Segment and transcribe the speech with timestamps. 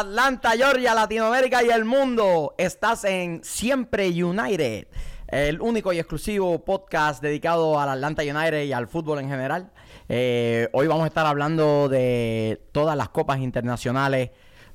[0.00, 2.54] Atlanta, Georgia, Latinoamérica y el mundo.
[2.56, 4.86] Estás en Siempre United,
[5.28, 9.70] el único y exclusivo podcast dedicado al Atlanta United y al fútbol en general.
[10.08, 14.30] Eh, hoy vamos a estar hablando de todas las copas internacionales,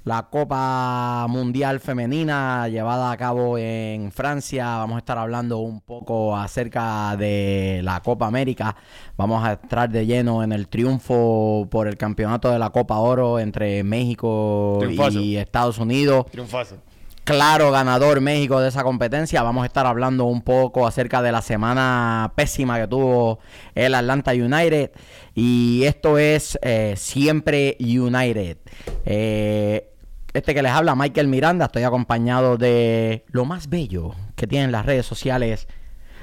[0.06, 4.78] la Copa Mundial Femenina llevada a cabo en Francia.
[4.78, 8.76] Vamos a estar hablando un poco acerca de la Copa América.
[9.18, 13.40] Vamos a entrar de lleno en el triunfo por el campeonato de la Copa Oro
[13.40, 15.20] entre México Triunfazo.
[15.20, 16.76] y Estados Unidos Triunfazo.
[17.24, 19.41] claro ganador México de esa competencia.
[19.41, 23.40] Vamos a estar hablando un poco acerca de la semana pésima que tuvo
[23.74, 24.91] el Atlanta United.
[25.34, 28.58] Y esto es eh, siempre United.
[29.04, 29.94] Eh,
[30.35, 34.85] este que les habla, Michael Miranda, estoy acompañado de lo más bello que tienen las
[34.85, 35.67] redes sociales,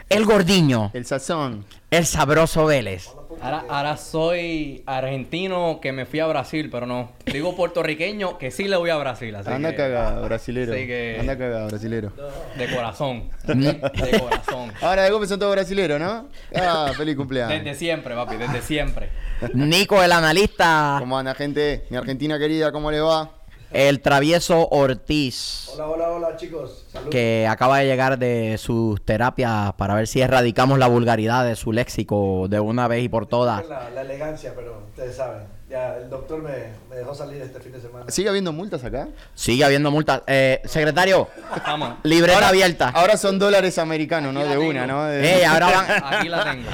[0.09, 1.65] el gordiño, El sazón.
[1.91, 3.09] el sabroso Vélez.
[3.41, 7.13] Ahora, ahora soy argentino que me fui a Brasil, pero no.
[7.25, 9.35] Digo puertorriqueño que sí le voy a Brasil.
[9.35, 10.73] Así Anda que, cagado, brasilero.
[10.75, 12.13] Así que- Anda cagado, brasilero.
[12.59, 13.31] De corazón.
[13.47, 14.73] De corazón.
[14.83, 16.29] Ahora de golpe son todos brasileros, ¿no?
[16.55, 17.65] Ah, feliz cumpleaños.
[17.65, 19.09] Desde siempre, papi, desde siempre.
[19.55, 21.87] Nico, el analista, ¿Cómo anda, gente?
[21.89, 23.31] Mi Argentina querida, ¿cómo le va?
[23.73, 25.69] El travieso Ortiz.
[25.75, 26.85] Hola, hola, hola chicos.
[26.93, 27.11] Saludos.
[27.11, 31.73] que acaba de llegar de sus terapias para ver si erradicamos la vulgaridad de su
[31.73, 33.67] léxico de una vez y por todas.
[33.69, 35.43] La, la elegancia, pero ustedes saben.
[35.71, 36.51] Ya el doctor me,
[36.91, 38.05] me dejó salir este fin de semana.
[38.09, 39.09] ¿Sigue habiendo multas acá?
[39.35, 40.21] Sigue habiendo multas.
[40.27, 41.29] Eh, secretario,
[41.65, 41.95] Vamos.
[42.03, 42.89] libreta Ahora- abierta.
[42.91, 44.41] Ahora son dólares americanos, ¿no?
[44.41, 44.69] Aquí De tengo.
[44.71, 45.05] una, ¿no?
[45.05, 46.69] De- Eh, ahora van, Aquí la tengo.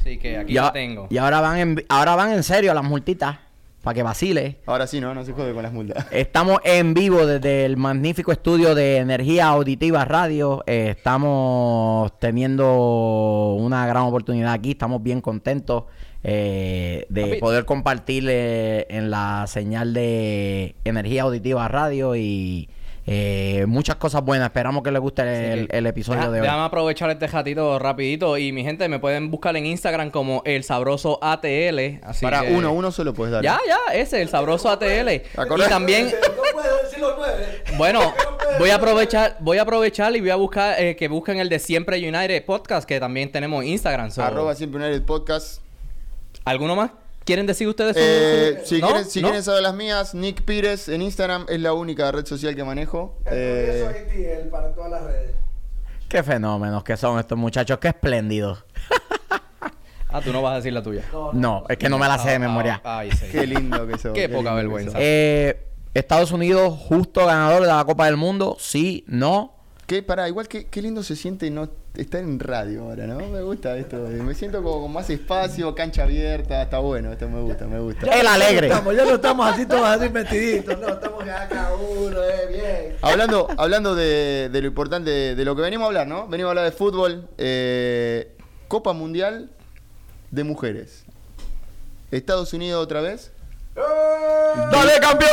[0.00, 1.06] Así que aquí y, la tengo.
[1.10, 3.36] y ahora van en, ahora van en serio las multitas
[3.88, 4.58] para que vacile.
[4.66, 5.14] Ahora sí, ¿no?
[5.14, 6.06] No se jode con las multas.
[6.12, 10.62] Estamos en vivo desde el magnífico estudio de Energía Auditiva Radio.
[10.66, 14.72] Eh, estamos teniendo una gran oportunidad aquí.
[14.72, 15.84] Estamos bien contentos
[16.22, 17.40] eh, de Papi.
[17.40, 22.68] poder compartir eh, en la señal de Energía Auditiva Radio y
[23.10, 24.46] eh, muchas cosas buenas.
[24.46, 26.46] Esperamos que les guste el, el episodio Deja- de hoy.
[26.46, 28.36] Déjame aprovechar este ratito rapidito.
[28.38, 32.00] Y mi gente, me pueden buscar en Instagram como El Sabroso ATL.
[32.02, 33.42] Así Para que- uno, uno solo puedes dar.
[33.42, 35.08] Ya, ya, ese, El Sabroso ATL.
[35.10, 36.10] Y también...
[37.76, 38.00] Bueno,
[38.58, 41.58] voy a aprovechar, voy a aprovechar y voy a buscar eh, que busquen el de
[41.58, 44.10] Siempre United Podcast, que también tenemos en Instagram.
[44.10, 45.62] so- Arroba siempre United Podcast.
[46.44, 46.90] ¿Alguno más?
[47.28, 47.94] ¿Quieren decir ustedes?
[47.94, 48.86] su- Eh, su- si ¿No?
[48.86, 49.28] quieren, si ¿No?
[49.28, 53.18] quieren saber las mías, Nick Pires en Instagram es la única red social que manejo.
[53.26, 55.32] El Eh, el para todas las redes.
[56.08, 57.76] Qué fenómenos que son estos muchachos.
[57.78, 58.64] Qué espléndidos.
[60.10, 61.02] Ah, tú no vas a decir la tuya.
[61.34, 62.80] No, es que no me la sé de Ah, memoria.
[62.82, 63.26] ah, ay, sí.
[63.30, 64.14] qué lindo que sos.
[64.14, 64.96] Qué poca que vergüenza.
[64.98, 68.56] Eh, Estados Unidos, justo ganador de la Copa del Mundo.
[68.58, 69.52] Sí, no.
[69.86, 71.68] Qué, pará, igual que qué lindo se siente no
[71.98, 73.18] estar en radio ahora, ¿no?
[73.28, 73.96] Me gusta esto.
[73.98, 78.06] Me siento como con más espacio, cancha abierta, está bueno, esto me gusta, me gusta.
[78.18, 78.68] El alegre.
[78.68, 80.78] Ya no estamos, ya no estamos así todos así metiditos.
[80.78, 82.96] No, estamos cada uno, eh, bien.
[83.02, 86.26] Hablando, hablando de, de lo importante, de, de lo que venimos a hablar, ¿no?
[86.28, 87.28] Venimos a hablar de fútbol.
[87.36, 88.32] eh,
[88.68, 89.50] Copa Mundial
[90.30, 91.04] de Mujeres.
[92.10, 93.32] Estados Unidos otra vez.
[93.74, 95.30] ¡Dale campeón!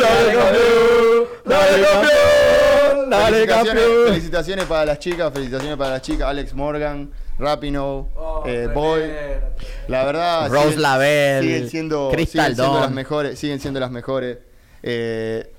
[0.00, 1.28] ¡Dale campeón!
[1.44, 2.59] ¡Dale campeón!
[3.18, 4.08] ¡Dale felicitaciones, campeón!
[4.08, 6.28] felicitaciones para las chicas, felicitaciones para las chicas.
[6.28, 8.68] Alex Morgan, Rapinoe, Oh, eh.
[8.72, 9.02] Boy.
[9.88, 12.82] La verdad, Rose siguen- Lavelle, siguen siendo, Crystal siguen siendo Dawn.
[12.82, 14.38] las mejores, siguen siendo las mejores.
[14.82, 15.50] Eh,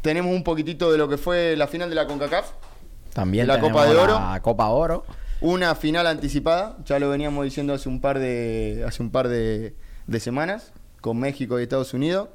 [0.00, 2.50] tenemos un poquitito de lo que fue la final de la CONCACAF,
[3.12, 4.14] También La Copa de Oro.
[4.14, 5.04] La Copa Oro.
[5.40, 9.74] una final anticipada, ya lo veníamos diciendo hace un par de hace un par de,
[10.06, 12.28] de semanas con México y Estados Unidos.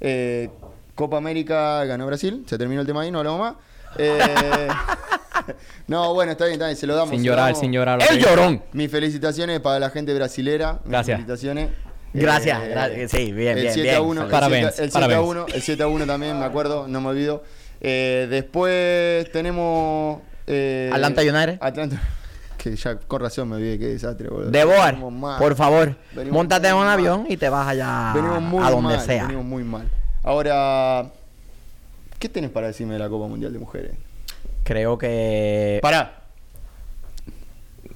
[0.00, 0.50] Eh,
[0.94, 3.54] Copa América ganó Brasil, se terminó el tema ahí, no hablamos más.
[3.98, 4.18] Eh,
[5.88, 7.10] no, bueno, está bien, está bien, se lo damos.
[7.10, 7.58] Sin llorar, damos.
[7.60, 7.98] sin llorar.
[8.10, 8.62] El llorón.
[8.72, 10.74] Mis felicitaciones para la gente brasilera.
[10.84, 11.16] Mis Gracias.
[11.16, 11.70] felicitaciones.
[12.12, 13.94] Gracias, Eh, gra- sí, bien, el bien, 7 bien.
[13.96, 15.30] a 1, el Parabéns, 7, el 7 a parabéns.
[15.30, 17.44] 1, el 7 a 1 también, me acuerdo, no me olvido.
[17.80, 21.58] Eh, después tenemos eh, Atlanta United.
[21.60, 22.00] Atlanta.
[22.60, 24.50] Que ya con razón me olvidé, qué desastre, boludo.
[24.50, 25.38] De Boar, Venimos mal.
[25.38, 25.96] por favor,
[26.30, 26.90] montate en un mal.
[26.90, 29.22] avión y te vas allá Venimos muy a donde mal, sea.
[29.22, 29.88] venimos muy mal.
[30.22, 31.10] Ahora,
[32.20, 33.92] ¿qué tenés para decirme de la Copa Mundial de Mujeres?
[34.62, 35.80] Creo que...
[35.82, 36.16] Pará.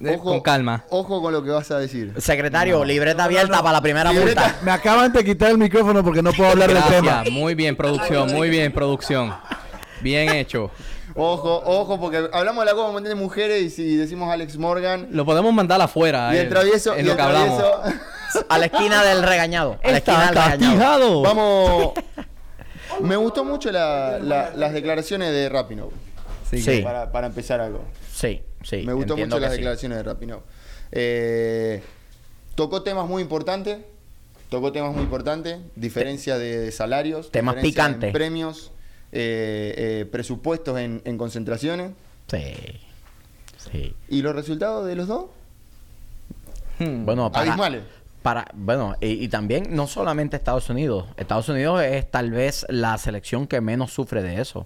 [0.03, 0.83] Eh, con calma.
[0.89, 2.13] Ojo con lo que vas a decir.
[2.17, 3.63] Secretario, libreta No, abierta no.
[3.63, 4.41] para la primera Libreta.
[4.41, 4.59] multa.
[4.61, 7.23] Me acaban de quitar el micrófono porque no puedo hablar del tema.
[7.31, 8.33] Muy bien, producción.
[8.33, 9.33] Muy bien, producción.
[10.01, 10.69] Bien hecho.
[11.15, 15.07] Ojo, ojo, porque hablamos de la Copa Mundial de Mujeres y si decimos Alex Morgan
[15.11, 16.33] Lo podemos mandar afuera.
[16.33, 17.63] y eh, el travieso, en y lo el que hablamos.
[18.49, 19.79] A la esquina del regañado.
[19.81, 21.21] A la esquina Está del regañado.
[21.21, 21.91] Vamos.
[23.01, 25.89] Me gustó mucho la- la- las declaraciones de Rapinoe.
[26.49, 26.61] Sí.
[26.61, 26.81] Sí.
[26.81, 27.83] Para, para empezar algo.
[28.11, 28.83] Sí, sí.
[28.85, 29.57] Me gustó mucho las sí.
[29.57, 30.39] declaraciones de Rapinoe.
[30.91, 31.81] Eh,
[32.55, 33.79] tocó temas muy importantes.
[34.49, 38.13] tocó temas muy importantes, diferencia de, de salarios, Temas picantes.
[38.13, 38.71] premios,
[39.11, 41.91] eh, eh, presupuestos en, en concentraciones.
[42.27, 42.53] Sí.
[43.71, 43.95] Sí.
[44.07, 45.25] ¿Y los resultados de los dos?
[46.79, 47.05] Hmm.
[47.05, 47.81] Bueno, para, Abismales.
[48.25, 51.05] Para bueno, y, también no solamente Estados Unidos.
[51.15, 54.65] Estados Unidos es tal vez la selección que menos sufre de eso.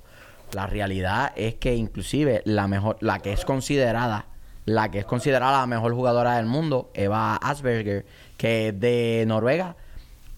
[0.54, 4.28] La realidad es que inclusive la mejor, la que es considerada,
[4.64, 8.06] la que es considerada la mejor jugadora del mundo, Eva Asperger,
[8.38, 9.76] que es de Noruega,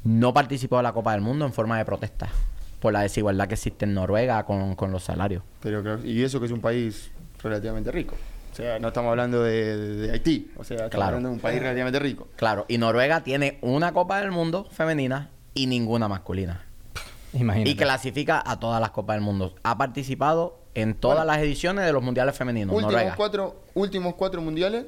[0.03, 2.27] no participó de la Copa del Mundo en forma de protesta
[2.79, 5.43] por la desigualdad que existe en Noruega con, con los salarios.
[5.61, 7.11] Pero, y eso que es un país
[7.43, 8.15] relativamente rico.
[8.51, 10.51] O sea, no estamos hablando de, de- de Haití.
[10.57, 11.07] O sea, estamos Claro.
[11.07, 12.27] hablando de un país relativamente rico.
[12.35, 16.65] Claro, y Noruega tiene una Copa del Mundo femenina y ninguna masculina.
[17.33, 17.69] Imagínate.
[17.69, 19.55] Y clasifica a todas las Copas del Mundo.
[19.63, 21.31] Ha participado en todas Bueno.
[21.31, 22.73] las ediciones de los mundiales femeninos.
[22.75, 23.15] Últimos Noruega.
[23.15, 24.85] cuatro, últimos cuatro mundiales,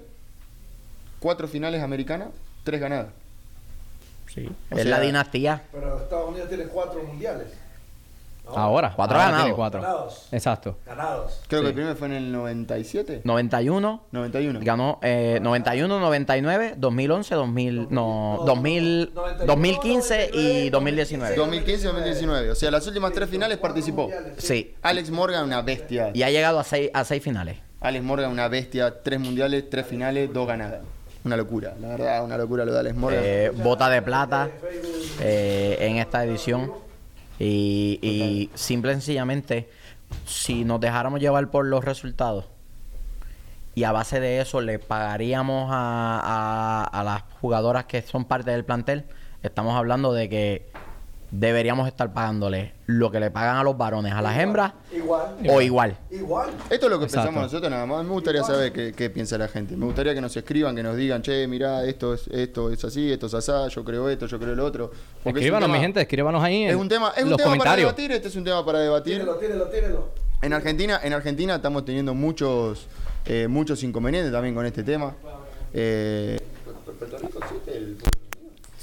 [1.19, 2.29] cuatro finales americanas,
[2.65, 3.07] tres ganadas.
[4.33, 4.49] Sí.
[4.71, 5.63] O es sea- la dinastía.
[5.71, 7.47] Pero Estados Unidos tiene cuatro mundiales.
[8.55, 8.93] Ahora.
[8.95, 9.43] Cuatro ahora ganados.
[9.45, 9.81] tiene cuatro.
[9.81, 10.27] Ganados.
[10.31, 10.77] Exacto.
[10.85, 11.41] Ganados.
[11.47, 11.63] Creo Sí.
[11.65, 13.21] que el primero fue en el 97.
[13.23, 14.03] 91.
[14.11, 14.59] 91.
[14.63, 21.35] Ganó eh, 91, 99, 2011, 2000, no, No, 2000, 91, 2015 y 2019.
[21.35, 22.51] 2015 y 2019.
[22.51, 24.09] O sea, las últimas tres finales participó.
[24.37, 24.75] Sí.
[24.81, 26.11] Alex Morgan, una bestia.
[26.13, 27.57] Y ha llegado a seis, a seis finales.
[27.81, 29.01] Alex Morgan, una bestia.
[29.03, 30.81] Tres mundiales, tres finales, dos ganadas.
[31.25, 31.73] Una locura.
[31.79, 33.21] La verdad, una locura lo de Alex Morgan.
[33.23, 34.49] Eh, bota de plata
[35.21, 36.71] eh, en esta edición.
[37.43, 39.69] Y, y simple y sencillamente,
[40.25, 42.45] si nos dejáramos llevar por los resultados
[43.75, 48.51] y a base de eso le pagaríamos a, a- a las jugadoras que son parte
[48.51, 49.05] del plantel,
[49.41, 50.69] estamos hablando de que
[51.33, 55.35] deberíamos estar pagándole lo que le pagan a los varones, a las hembras Igual.
[55.49, 55.97] o igual.
[56.11, 56.51] Igual.
[56.69, 57.29] Esto es lo que Exacto.
[57.29, 58.05] pensamos nosotros nada más.
[58.05, 59.75] Me gustaría saber qué, qué piensa la gente.
[59.75, 63.11] Me gustaría que nos escriban, que nos digan, che, mirá, esto es, esto es así,
[63.11, 64.91] esto es asá, yo creo esto, yo creo lo otro.
[65.23, 67.55] Porque es Escríbanos, mi gente, escríbanos ahí en Es un tema, es un los tema
[67.57, 69.13] para debatir, este es un tema para debatir.
[69.13, 70.09] Tírelo, tírelo, tírelo.
[70.43, 72.85] En Argentina, en Argentina estamos teniendo muchos,
[73.25, 75.15] eh, muchos inconvenientes también con este tema.
[75.73, 76.37] Eh,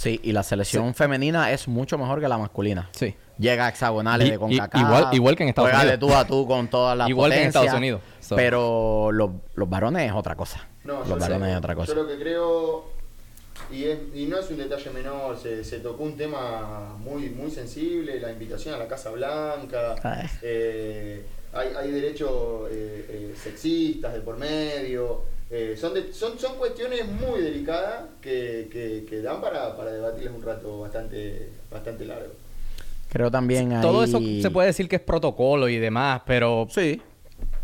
[0.00, 2.88] Sí, y la selección femenina es mucho mejor que la masculina.
[2.93, 3.14] Sí.
[3.38, 4.81] Llega a hexagonales Y- de CONCACAF.
[4.81, 6.00] igual- igual que en Estados juega Unidos.
[6.00, 8.00] de tú a tú con todas las Igual que en Estados Unidos.
[8.20, 10.67] So- Pero los, los varones es otra cosa.
[10.85, 11.93] no, los varones sé, es otra cosa.
[11.94, 12.85] Yo lo que creo,
[13.70, 17.50] y, es- y no es un detalle menor, se, se tocó un tema muy, muy
[17.50, 19.96] sensible, la invitación a la Casa Blanca,
[20.41, 26.56] eh, hay, hay derechos eh, eh, sexistas de por medio, eh, son, de- son, son
[26.56, 32.32] cuestiones muy delicadas que, que, que dan para, para debatirles un rato bastante, bastante largo.
[33.11, 33.82] Creo también ahí...
[33.82, 37.02] Todo eso se puede decir que es protocolo y demás, pero Sí.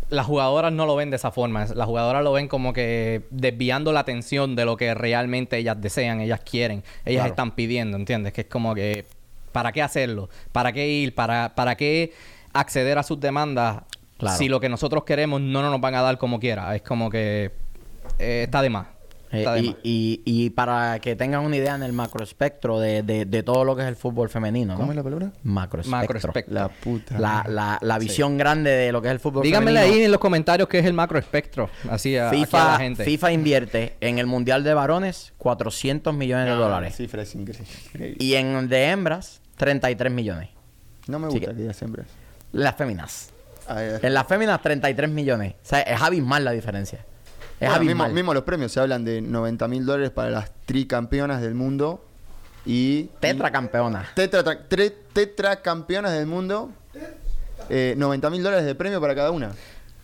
[0.09, 1.65] las jugadoras no lo ven de esa forma.
[1.73, 6.19] Las jugadoras lo ven como que desviando la atención de lo que realmente ellas desean,
[6.19, 7.29] ellas quieren, ellas Claro.
[7.29, 8.33] están pidiendo, ¿entiendes?
[8.33, 9.05] Que es como que,
[9.53, 10.29] ¿para qué hacerlo?
[10.51, 11.15] ¿Para qué ir?
[11.15, 12.11] ¿Para, para qué
[12.51, 13.83] acceder a sus demandas
[14.17, 14.35] Claro.
[14.37, 16.75] si lo que nosotros queremos no nos van a dar como quiera?
[16.75, 17.51] Es como que
[18.19, 18.87] eh, está de más.
[19.29, 19.75] Eh, Está de y, más.
[19.83, 23.75] y, y para que tengan una idea en el macroespectro de, de, de todo lo
[23.75, 24.79] que es el fútbol femenino, ¿no?
[24.79, 25.31] ¿Cómo es la palabra?
[25.43, 25.97] Macroespectro.
[25.99, 26.53] Macroespectro.
[26.53, 27.19] La puta.
[27.19, 29.97] La, la, la visión grande de lo que es el fútbol Díganmele femenino.
[29.99, 31.69] ahí en los comentarios qué es el macroespectro.
[31.89, 33.03] Así a, FIFA, la gente.
[33.03, 36.91] FIFA invierte en el Mundial de Varones 400 millones de No, dólares.
[36.91, 38.15] La cifra es increíble.
[38.19, 40.49] Y en de hembras, 33 millones.
[41.07, 42.07] No me gusta que- que digas hembras.
[42.53, 43.31] Las féminas.
[43.67, 43.81] Ah.
[44.01, 45.55] En las féminas, 33 millones.
[45.61, 47.05] O sea, es abismal la diferencia.
[47.59, 51.55] Es Bueno, mismo, los premios se hablan de 90 mil dólares para las tricampeonas del
[51.55, 52.03] mundo
[52.65, 54.07] y Tetracampeona.
[54.13, 56.69] tetra, tre- tetracampeonas del mundo.
[57.69, 59.51] Eh, 90 mil dólares de premio para cada una.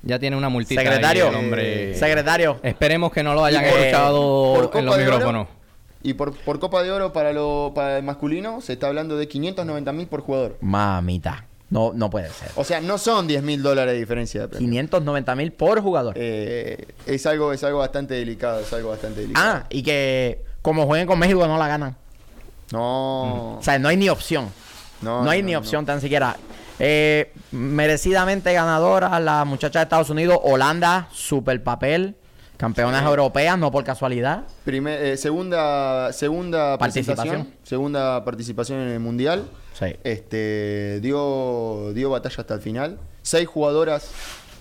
[0.02, 0.82] Ya tiene una multita.
[0.82, 1.28] ahí Secretario.
[1.30, 1.96] el hombre.
[1.96, 2.60] Secretario.
[2.64, 5.48] Esperemos que no lo hayan Eh, escuchado por en los Oro, micrófonos.
[6.02, 9.28] Y por, por Copa de Oro para, lo, para el masculino se está hablando de
[9.28, 10.58] 590 mil por jugador.
[10.60, 11.46] Mamita.
[11.74, 12.50] No, no puede ser.
[12.56, 14.70] O sea, no son 10 mil dólares de diferencia de premio.
[14.70, 16.14] 590 mil por jugador.
[16.18, 19.46] Eh, es, algo, es algo bastante delicado, es algo bastante delicado.
[19.48, 21.96] ah, y que como jueguen con México no la ganan.
[22.72, 23.58] No.
[23.58, 24.50] O sea, no hay ni opción.
[25.02, 25.60] No, No, hay no, ni no.
[25.60, 26.38] opción tan siquiera.
[26.80, 32.16] Eh, merecidamente ganadora la muchacha de Estados Unidos, Holanda, super papel.
[32.64, 33.08] Campeonas Sí.
[33.10, 34.44] europeas, no por casualidad.
[34.64, 37.50] Primer- eh, segunda segunda Participación.
[37.64, 39.44] segunda participación en el mundial.
[39.78, 39.88] Sí.
[40.06, 43.00] Este dio dio batalla hasta el final.
[43.22, 44.12] Seis jugadoras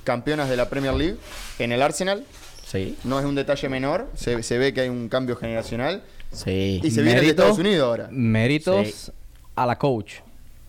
[0.02, 1.16] campeonas de la Premier League
[1.60, 2.24] en el Arsenal.
[2.66, 2.96] Sí.
[3.04, 4.08] No es un detalle menor.
[4.14, 6.80] Se, se ve que hay un cambio generacional Sí.
[6.82, 7.28] y se viene de.
[7.28, 8.08] Estados Unidos ahora.
[8.10, 9.12] Méritos Sí.
[9.54, 10.14] a la coach.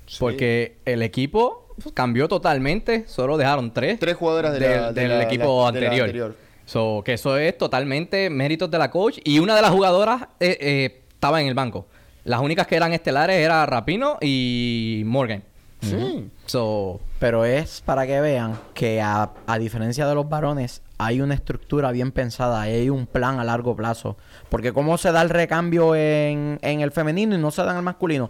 [0.06, 0.18] Sí.
[0.20, 3.06] Porque el equipo cambió totalmente.
[3.08, 3.98] Solo dejaron tres.
[4.00, 6.06] Tres jugadoras de la- del, de del la- equipo de la anterior.
[6.06, 6.43] anterior.
[6.65, 9.20] So, que eso es totalmente méritos de la coach.
[9.24, 11.88] Y una de las jugadoras eh, eh, estaba en el banco.
[12.24, 15.43] Las únicas que eran estelares eran Rapino y Morgan.
[15.82, 16.29] Sí.
[16.46, 21.34] So, Pero es para que vean que a, a diferencia de los varones, hay una
[21.34, 24.15] estructura bien pensada, hay un plan a largo plazo.
[24.48, 27.77] Porque cómo se da el recambio en, en el femenino y no se da en
[27.77, 28.29] el masculino.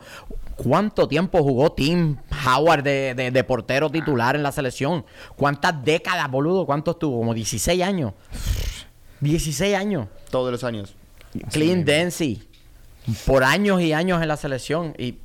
[0.55, 5.05] ¿Cuánto tiempo jugó Tim Howard de, de- de portero titular en la selección?
[5.35, 6.65] ¿Cuántas décadas, boludo?
[6.65, 7.17] ¿Cuántos tuvo?
[7.19, 8.13] Como 16 años.
[9.21, 10.07] 16 años.
[10.29, 10.95] Todos los años.
[11.51, 12.43] Clint Dempsey.
[13.25, 14.93] Por años y años en la selección.
[14.97, 15.17] Y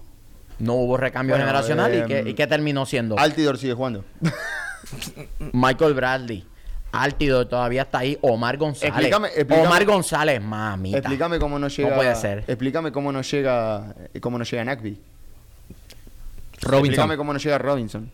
[0.58, 1.94] no hubo recambio Bueno, generacional.
[1.94, 3.18] ¿Y, qué, ¿Y qué terminó siendo?
[3.18, 4.04] Altidor sigue jugando.
[5.52, 6.46] Michael Bradley.
[6.90, 8.18] Altidor todavía está ahí.
[8.22, 8.94] Omar González.
[8.94, 10.98] Explícame- explícame- Omar González, mamita.
[10.98, 11.94] Explícame cómo no llega.
[11.94, 12.44] puede ser.
[12.46, 13.94] Explícame cómo no llega.
[14.20, 14.98] Cómo no llega Nagby.
[16.60, 16.78] Robinson.
[16.86, 18.10] Explícame cómo no llega Robinson.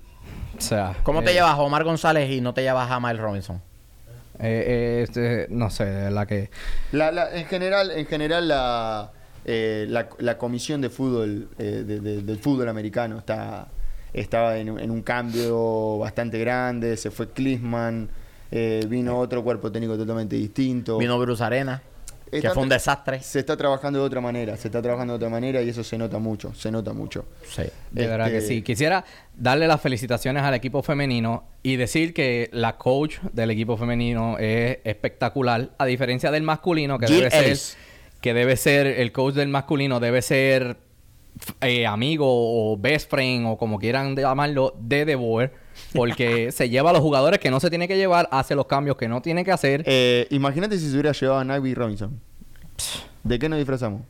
[0.56, 3.18] O sea, ¿Cómo te eh, llevas a Omar González y no te llevas a Miles
[3.20, 3.60] Robinson?
[4.38, 6.50] eh, eh, este, no sé, de verdad que.
[6.92, 9.10] La, la- en general, en general la,
[9.44, 13.68] eh, la, la comisión de fútbol eh, de- de- del fútbol americano está
[14.12, 16.96] estaba en, un- en un cambio bastante grande.
[16.96, 18.08] Se fue Klisman,
[18.52, 20.98] eh, vino otro cuerpo técnico totalmente distinto.
[20.98, 21.82] Vino Bruce Arena,
[22.30, 23.20] que fue un desastre.
[23.22, 25.96] Se está trabajando de otra manera, se está trabajando de otra manera y eso se
[25.98, 27.24] nota mucho, se nota mucho.
[27.48, 27.62] Sí.
[27.90, 28.62] De verdad que Este- sí.
[28.62, 29.04] Quisiera
[29.36, 34.78] darle las felicitaciones al equipo femenino y decir que la coach del equipo femenino es
[34.84, 37.78] espectacular, a diferencia del masculino, que Jill debe ser,
[38.20, 40.76] que debe ser, el coach del masculino debe ser
[41.60, 45.52] eh, amigo o best friend o como quieran llamarlo de De Boer,
[45.94, 48.96] porque se lleva a los jugadores que no se tiene que llevar, hace los cambios
[48.96, 49.82] que no tiene que hacer.
[49.86, 52.20] Eh, Imagínate si se hubiera llevado a Nagby Robinson.
[53.22, 54.02] ¿De qué nos disfrazamos?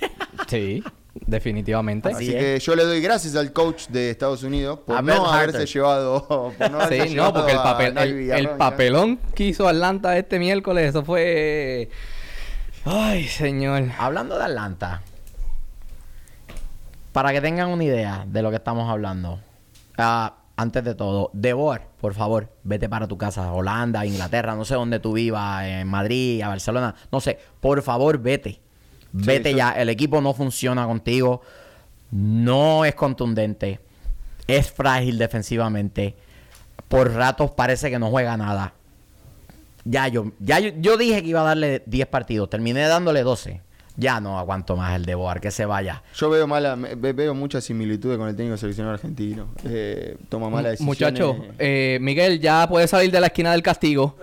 [0.48, 0.84] Sí,
[1.26, 2.08] definitivamente.
[2.08, 2.42] Así Así es.
[2.42, 5.68] que yo le doy gracias al coach de Estados Unidos por A no haberse Harter.
[5.68, 6.52] llevado.
[6.58, 10.90] Por no haberse Sí, no, porque el, papel, el, papelón que hizo Atlanta este miércoles,
[10.90, 11.88] eso fue...
[12.84, 13.84] Ay, señor.
[13.98, 15.02] Hablando de Atlanta,
[17.12, 19.40] para que tengan una idea de lo que estamos hablando,
[19.98, 24.64] ah, antes de todo, De Boer, por favor, vete para tu casa, Holanda, Inglaterra, no
[24.64, 28.60] sé dónde tú vivas, en Madrid, a Barcelona, no sé, por favor, vete.
[29.12, 31.40] Vete ya, el equipo no funciona contigo,
[32.10, 33.80] no es contundente,
[34.46, 36.16] es frágil defensivamente,
[36.88, 38.74] por ratos parece que no juega nada.
[39.84, 43.62] Ya yo, ya yo, yo dije que iba a darle 10 partidos, terminé dándole 12.
[43.98, 46.02] Ya no aguanto más el de Boar, que se vaya.
[46.14, 49.48] Yo veo mala, me- ve- veo muchas similitudes con el técnico seleccionado argentino.
[49.64, 50.86] Eh, toma malas decisiones.
[50.86, 54.16] Muchacho, eh, Miguel, ya puedes salir de la esquina del castigo.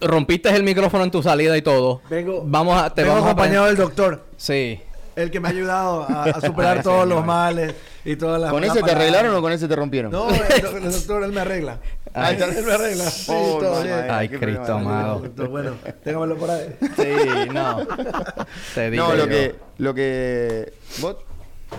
[0.00, 2.02] Rompiste el micrófono en tu salida y todo.
[2.08, 4.80] Vengo, Vamos a, te vengo vamos a acompañado del doctor, Sí.
[5.16, 7.74] el que me ha ayudado a, a superar todos los males
[8.04, 10.12] y todas las ¿Con ese te arreglaron o con ese te rompieron?
[10.12, 11.80] No, el, el doctor, él me arregla.
[12.14, 12.46] Ahí está.
[12.46, 13.04] Él me arregla.
[13.10, 14.06] Sí, Oh, todo bien.
[14.10, 15.20] Ay, Cristo amado.
[15.48, 16.74] Bueno, téngamelo por ahí.
[16.96, 17.86] Sí, no.
[18.74, 19.28] Te digo No, lo yo.
[19.28, 20.72] que, lo que.
[21.00, 21.16] Vos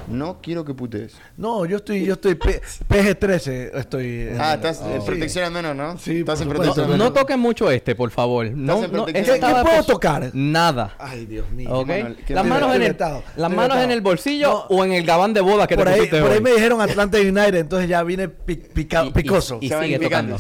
[0.07, 1.13] no quiero que putees.
[1.37, 4.29] No, yo estoy, yo estoy P- PG-13, estoy.
[4.39, 5.05] Ah, estás en sí.
[5.05, 5.97] protección al menos, ¿no?
[5.97, 8.49] Sí, estás por en protección No, toquen mucho este, por favor.
[8.51, 10.29] No, no, ese ¿Qué- puedo tocar?
[10.33, 10.95] Nada.
[10.99, 11.85] Ay, Dios mío.
[12.27, 14.75] Las mano- manos, en el, Estoy vetado, las manos en el bolsillo No.
[14.77, 17.17] o en el gabán de boda que Por te ahí, por ahí me dijeron Atlanta
[17.19, 19.59] United, entonces ya vine picoso.
[19.61, 20.35] y sigue tocando.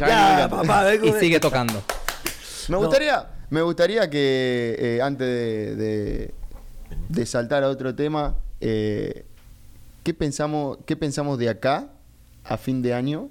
[1.03, 1.81] Y sigue tocando.
[2.67, 6.33] Me gustaría, me gustaría que eh, antes de, de-
[7.07, 9.25] de saltar a otro tema, eh,
[10.09, 11.87] ¿qué pensamos, qué pensamos de acá
[12.43, 13.29] a fin de año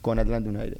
[0.00, 0.78] con Atlanta United?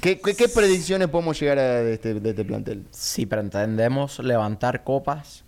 [0.00, 2.86] ¿Qué, qué, qué predicciones podemos llegar a de este, de este plantel?
[2.92, 5.44] Si pretendemos levantar copas,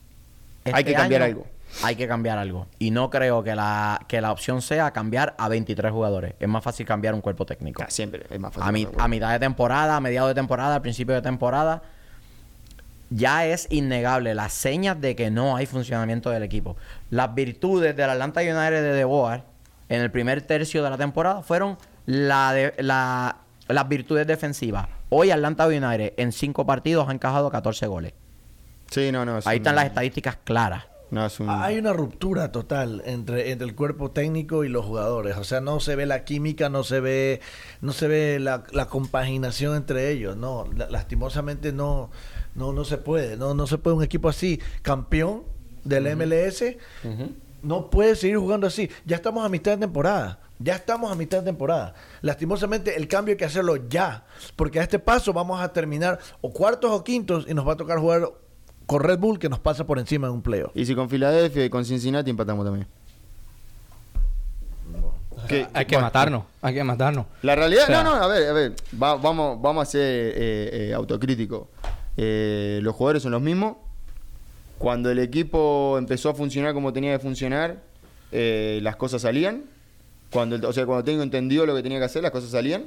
[0.66, 1.46] Hay que este cambiar año, algo.
[1.82, 2.66] Hay que cambiar algo.
[2.78, 6.34] Y no creo que la, que la opción sea cambiar a 23 jugadores.
[6.40, 7.82] Es más fácil cambiar un cuerpo técnico.
[7.82, 8.68] Ah, siempre es más fácil.
[8.68, 11.82] A, mi- a mitad de temporada, a mediados de temporada, a principio de temporada,
[13.10, 16.76] ya es innegable las señas de que no hay funcionamiento del equipo.
[17.10, 19.42] Las virtudes del Atlanta United de De Boer
[19.88, 23.38] en el primer tercio de la temporada fueron la de- la-
[23.68, 24.88] las virtudes defensivas.
[25.10, 28.12] Hoy Atlanta United en cinco partidos ha encajado 14 goles.
[28.90, 29.38] Sí, no, no.
[29.38, 30.84] es Ahí un- están las estadísticas claras.
[31.10, 31.48] No, es un...
[31.48, 35.38] Hay una ruptura total entre, entre el cuerpo técnico y los jugadores.
[35.38, 37.40] O sea, no se ve la química, no se ve,
[37.80, 40.36] no se ve la, la compaginación entre ellos.
[40.36, 42.10] No, la- lastimosamente no,
[42.58, 43.36] no, no se puede.
[43.36, 45.44] No, no se puede un equipo así, campeón
[45.84, 46.64] del MLS,
[47.62, 48.90] no puede seguir jugando así.
[49.06, 50.40] Ya estamos a mitad de temporada.
[50.60, 51.94] Ya estamos a mitad de temporada.
[52.20, 54.24] Lastimosamente el cambio hay que hacerlo ya.
[54.56, 57.76] Porque a este paso vamos a terminar o cuartos o quintos y nos va a
[57.76, 58.28] tocar jugar
[58.86, 60.72] con Red Bull que nos pasa por encima en un playoff.
[60.74, 62.88] Y si con Filadelfia y con Cincinnati empatamos también.
[65.46, 66.42] ¿Qué- Hay que bueno, matarnos.
[66.62, 67.26] Hay que matarnos.
[67.42, 70.00] La realidad, O sea- no, no, a ver, a ver, va- vamos, vamos a ser
[70.36, 71.68] eh, eh, autocríticos.
[72.20, 73.76] Eh, los jugadores son los mismos,
[74.76, 77.78] Cuando el equipo empezó a funcionar como tenía que funcionar,
[78.30, 79.64] eh, las cosas salían.
[80.30, 82.50] Cuando, el- o sea, cuando el técnico entendió lo que tenía que hacer, las cosas
[82.50, 82.84] salían.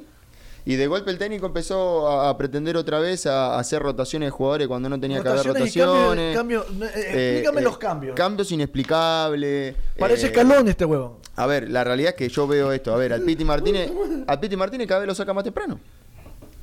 [0.64, 4.28] Y de golpe el técnico empezó a, a pretender otra vez a, a hacer rotaciones
[4.28, 8.14] de jugadores cuando no tenía que haber Rotaciones cambio- eh, explícame eh, los cambios.
[8.16, 9.74] Cambios inexplicables.
[9.98, 11.14] Parece eh, escalón este huevón.
[11.36, 12.94] A ver, la realidad es que yo veo esto.
[12.94, 13.90] A ver, al Piti Martínez,
[14.26, 15.80] al Piti Martínez cada vez lo saca más temprano.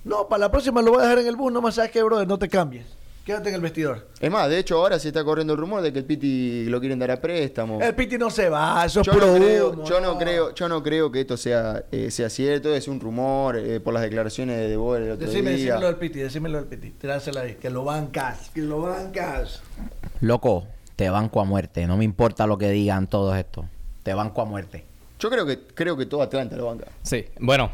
[0.03, 1.51] No, para la próxima lo voy a dejar en el bus.
[1.51, 2.85] No más sabes que, brother, no te cambies.
[3.25, 4.07] Quédate en el vestidor.
[4.19, 6.79] Es más, de hecho ahora se está corriendo el rumor de que el Piti lo
[6.79, 7.79] quieren dar a préstamo.
[7.79, 10.55] El Piti no se va, eso es Yo puro no, creo, humo, yo no creo,
[10.55, 14.01] yo no creo que esto sea, eh, sea cierto, es un rumor eh, por las
[14.01, 15.73] declaraciones de De Boer el otro Decime, día.
[15.73, 16.89] decímelo del Piti, decímelo del Piti.
[16.91, 17.55] Tirársela ahí.
[17.61, 19.61] Que lo bancas, que lo bancas.
[20.21, 20.65] Loco,
[20.95, 21.85] te banco a muerte.
[21.85, 23.65] No me importa lo que digan todos estos.
[24.01, 24.85] Te banco a muerte.
[25.19, 26.87] Yo creo que creo que todo Atlanta lo banca.
[27.03, 27.69] Sí, bueno.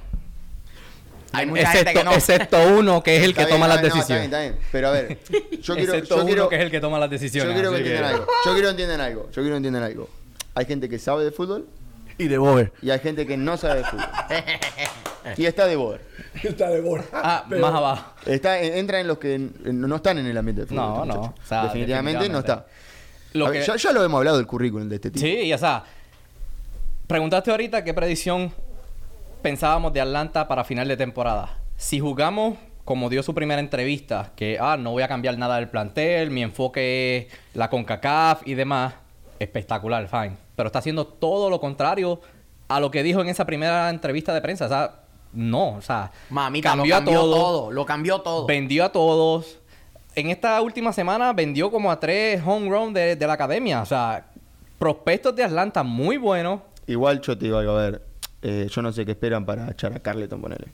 [1.36, 2.14] Hay mucha gente Excepto, que no.
[2.14, 4.30] excepto uno que es el que Está bien, toma las está no, está decisiones.
[4.30, 4.70] bien, está bien.
[4.72, 5.20] Pero a ver,
[5.62, 7.54] yo quiero, excepto yo uno quiero, que es el que toma las yo decisiones.
[7.54, 8.26] quiero que entiendan algo.
[8.46, 9.24] Yo quiero que entiendan algo.
[9.28, 10.10] Yo quiero que entiendan algo.
[10.56, 11.68] Hay gente que sabe de fútbol
[12.18, 12.72] Y de Boer.
[12.82, 14.06] y hay gente que no sabe de fútbol.
[15.38, 16.02] y está de Boer.
[16.44, 17.04] Está de Boer.
[17.14, 18.14] Ah, más abajo.
[18.26, 20.84] Está, entra en los que no están en el ambiente de fútbol.
[20.84, 21.36] No, este no, muchacho.
[21.44, 22.66] o sea, definitivamente, no está.
[23.34, 25.26] Lo ver, que- ya, ya lo hemos hablado del currículum de este tipo.
[25.26, 25.84] Sí, y o sea,
[27.08, 28.52] preguntaste ahorita qué predicción
[29.46, 31.60] pensábamos de Atlanta para final de temporada.
[31.78, 35.70] Si jugamos como dio su primera entrevista, que ah, no voy a cambiar nada del
[35.70, 38.96] plantel, mi enfoque es la CONCACAF y demás,
[39.38, 40.36] espectacular, fine.
[40.56, 42.22] Pero está haciendo todo lo contrario
[42.68, 44.66] a lo que dijo en esa primera entrevista de prensa.
[44.66, 47.72] O sea, no, o sea, Mamita, lo cambió todo.
[47.72, 48.48] Lo cambió todo.
[48.48, 49.60] vendió a todos.
[50.16, 53.84] En esta última semana vendió como a tres home run de, de la academia.
[53.84, 54.26] O sea,
[54.80, 56.62] prospectos de Atlanta muy buenos.
[56.88, 58.15] Igual yo te digo algo, a ver.
[58.48, 60.68] Eh, yo no sé qué esperan para echar a Carleton, ponele.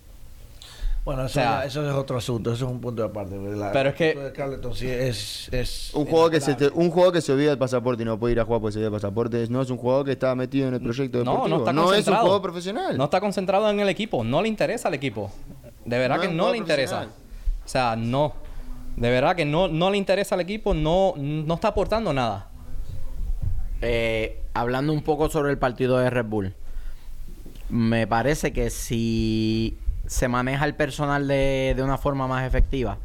[1.03, 3.35] Bueno, eso, O sea- eso es otro asunto, eso es un punto de aparte.
[3.55, 6.91] La- Pero es que- de Carleton sí es, es Un jugador, que se te- un
[6.91, 8.89] jugador que se olvida el pasaporte y no puede ir a jugar porque se olvida
[8.89, 9.47] el pasaporte.
[9.49, 11.71] No es un jugador que está metido en el proyecto No, deportivo.
[11.73, 12.97] no está es un jugador profesional.
[12.97, 14.23] No está concentrado en el equipo.
[14.23, 15.31] No le interesa al equipo.
[15.85, 17.07] De verdad No que no le interesa.
[17.65, 18.33] O sea, no.
[18.95, 20.75] De verdad que no, no le interesa al equipo.
[20.75, 22.47] No, no está aportando nada.
[23.81, 26.53] Eh, hablando un poco sobre el partido de Red Bull,
[27.71, 32.97] me parece que si se maneja el personal de, de una forma más efectiva,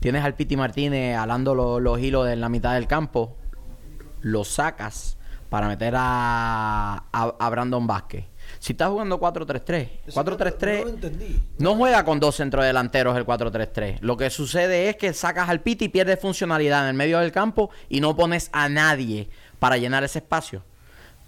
[0.00, 3.36] tienes al Piti Martínez alando lo- los hilos en la mitad del campo,
[4.22, 5.18] lo sacas
[5.50, 8.24] para meter a, a, a Brandon Vázquez.
[8.58, 11.42] Si estás jugando 4-3-3, Eso no- 4-3-3 No lo entendí.
[11.58, 13.98] no juega con dos centrodelanteros el 4-3-3.
[14.00, 17.32] Lo que sucede es que sacas al Piti y pierdes funcionalidad en el medio del
[17.32, 20.62] campo y no pones a nadie para llenar ese espacio.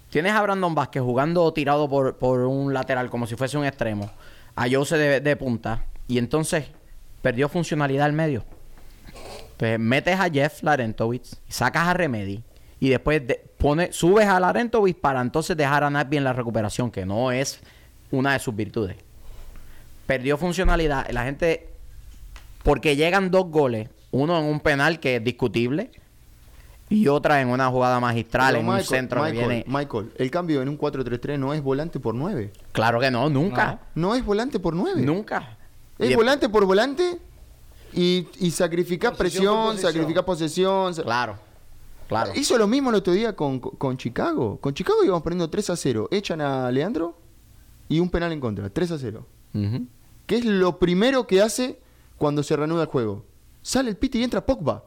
[0.09, 4.09] Tienes a Brandon Vázquez jugando tirado por, por un lateral como si fuese un extremo.
[4.55, 5.83] A Jose de, punta.
[6.07, 6.65] Y entonces
[7.21, 8.45] perdió funcionalidad al medio.
[9.57, 12.43] Pues metes a Jeff Larentovich, sacas a Remedy
[12.79, 13.23] y después
[13.91, 17.59] subes a Larentovich para entonces dejar a Nagby en la recuperación, que no es
[18.11, 18.97] una de sus virtudes.
[20.05, 21.09] Perdió funcionalidad.
[21.09, 21.69] La gente,
[22.63, 25.91] porque llegan dos goles, uno en un penal que es discutible
[26.89, 29.65] y otra en una jugada magistral, Pero en un Michael, centro que Michael, viene.
[29.67, 32.51] Michael, el cambio en un 4-3-3 no es volante por 9.
[32.71, 33.79] Claro que no, nunca.
[33.95, 35.01] No es volante por 9.
[35.01, 35.57] Nunca.
[35.99, 37.19] Es Y- volante por volante
[37.93, 40.93] y, y sacrificar presión, sacrificar posesión.
[40.93, 41.37] Claro.
[42.07, 42.31] Claro.
[42.35, 44.57] Hizo lo mismo el otro día con, con Chicago.
[44.61, 46.07] Con Chicago íbamos perdiendo 3 a 0.
[46.11, 47.17] Echan a Leandro
[47.89, 48.69] y un penal en contra.
[48.69, 49.25] 3 a 0.
[49.53, 49.87] Ujú.
[50.25, 51.79] ¿Qué es lo primero que hace
[52.17, 53.25] cuando se reanuda el juego?
[53.61, 54.83] Sale el Piti y entra Pogba.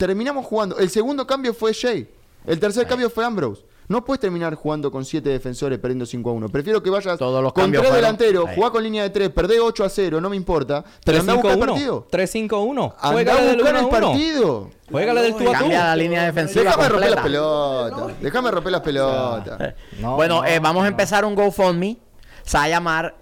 [0.00, 0.78] Terminamos jugando.
[0.78, 2.04] El segundo cambio fue Shea.
[2.46, 3.62] El tercer cambio fue Ambrose.
[3.86, 6.48] No puedes terminar jugando con 7 defensores perdiendo 5 a 1.
[6.48, 9.28] Prefiero que vayas Todos los con cambios 3 fueron- delanteros, jugá con línea de 3,
[9.28, 10.82] perdé 8 a 0, no me importa.
[11.04, 11.66] Pero anda a buscar el 3-5-1.
[11.66, 12.06] partido.
[12.10, 12.94] 3-5-1.
[12.98, 13.90] Anda a buscar el 1-1.
[13.90, 14.70] partido.
[14.90, 15.52] Juégale del tú a tú.
[15.52, 18.20] Cambia la línea defensiva Déjame romper las pelotas.
[18.22, 19.74] Déjame romper las pelotas.
[20.00, 21.98] No, bueno, no, eh, vamos a empezar un GoFundMe.
[22.42, 23.16] Se va a llamar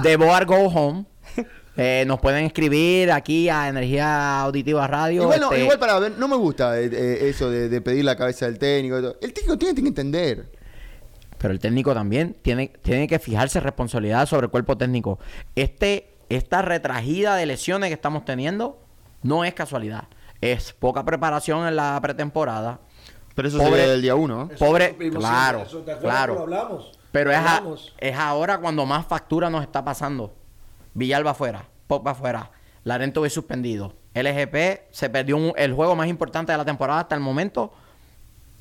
[0.00, 1.06] The Boar Go Home.
[1.82, 5.22] Eh, nos pueden escribir aquí a Energía Auditiva Radio.
[5.22, 8.04] Igual, no, este, igual para ver, no me gusta eh, eh, eso de, de pedir
[8.04, 8.98] la cabeza del técnico.
[8.98, 9.16] y todo.
[9.22, 10.52] El técnico tiene, tiene que entender.
[11.38, 15.18] Pero el técnico también tiene, tiene que fijarse responsabilidad sobre el cuerpo técnico.
[15.56, 18.78] Este, esta retragida de lesiones que estamos teniendo
[19.22, 20.04] no es casualidad.
[20.42, 22.80] Es poca preparación en la pretemporada.
[23.34, 24.50] Pero eso Pobre- se ve del día uno.
[24.58, 26.32] Pobre, claro, siempre, eso, ¿te acuerdas claro.
[26.34, 26.92] que lo hablamos?
[27.10, 27.62] Pero es, a-
[27.96, 30.34] es ahora cuando más factura nos está pasando.
[30.92, 32.50] Villalba afuera, Pogba afuera,
[32.84, 33.94] Larento es suspendido.
[34.14, 37.72] LGP se perdió un- el juego más importante de la temporada hasta el momento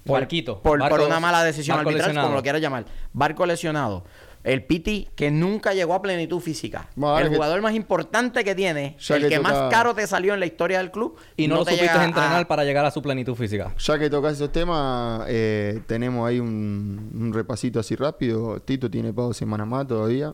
[0.03, 0.59] por, Barquito.
[0.61, 2.27] por, una mala decisión barco arbitral, lesionado.
[2.27, 2.85] como lo quieras llamar.
[3.13, 4.03] Barco lesionado.
[4.41, 6.87] el Piti que nunca llegó a plenitud física.
[6.95, 10.33] El que- jugador más importante que tiene, el que que, toca- más caro te salió
[10.33, 11.17] en la historia del club.
[11.35, 13.75] Y no, lo te supiste entrenar a- para llegar a su plenitud física.
[13.77, 18.61] Ya que tocas esos temas, eh, tenemos ahí un, un repasito así rápido.
[18.61, 20.33] Tito tiene pago semanas más todavía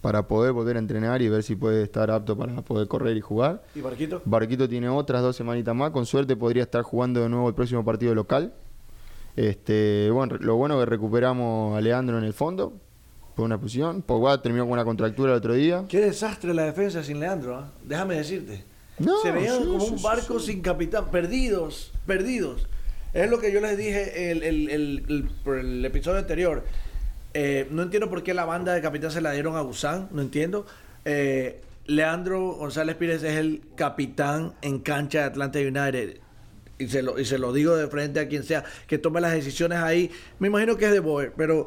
[0.00, 3.20] para poder volver a entrenar y ver si puede estar apto para poder correr y
[3.20, 3.62] jugar.
[3.74, 4.22] ¿Y Barquito?
[4.24, 5.90] Barquito tiene otras dos semanitas más.
[5.90, 8.52] Con suerte podría estar jugando de nuevo el próximo partido local.
[9.36, 12.72] Este, bueno, lo bueno es que recuperamos a Leandro en el fondo
[13.34, 14.02] por una posición.
[14.02, 15.84] Pogba terminó con una contractura el otro día.
[15.88, 17.72] Qué desastre la defensa sin Leandro, ¿ah?
[17.84, 18.64] déjame decirte.
[18.98, 22.66] No, Se veían sí, como sí, un sí, barco sin capitán, perdidos, perdidos.
[23.12, 26.64] Es lo que yo les dije el, el episodio anterior.
[27.34, 30.20] Eh, no entiendo por qué la banda de capitán se la dieron a Gusán, no
[30.20, 30.66] entiendo.
[31.04, 36.18] Eh, Leandro González Pires es el capitán en cancha de Atlanta United.
[36.78, 39.32] Y se, lo, y se lo digo de frente a quien sea que tome las
[39.32, 40.10] decisiones ahí.
[40.38, 41.66] Me imagino que es de Boer, pero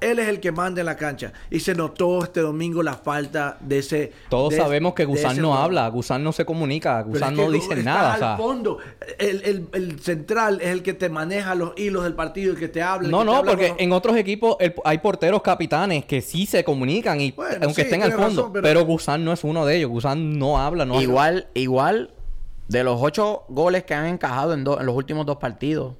[0.00, 1.32] él es el que manda en la cancha.
[1.50, 4.12] Y se notó este domingo la falta de ese.
[4.28, 7.50] Todos de- sabemos que Gusán no habla, Gusán no se comunica, Gusán es que no
[7.52, 8.08] dice está nada.
[8.08, 8.78] o al sea, fondo.
[9.18, 12.68] El, el- el central es el que te maneja los hilos del partido, el que
[12.68, 13.08] te habla.
[13.08, 16.64] No, no, habla porque con- en otros equipos el- hay porteros capitanes que sí se
[16.64, 18.62] comunican y Bueno, aunque sí, estén al fondo, razón, pero...
[18.62, 22.14] pero- Gusán no es uno de ellos, Gusán no habla, no Igual, igual,
[22.68, 25.94] de los ocho goles que han encajado en, do- en los últimos dos partidos,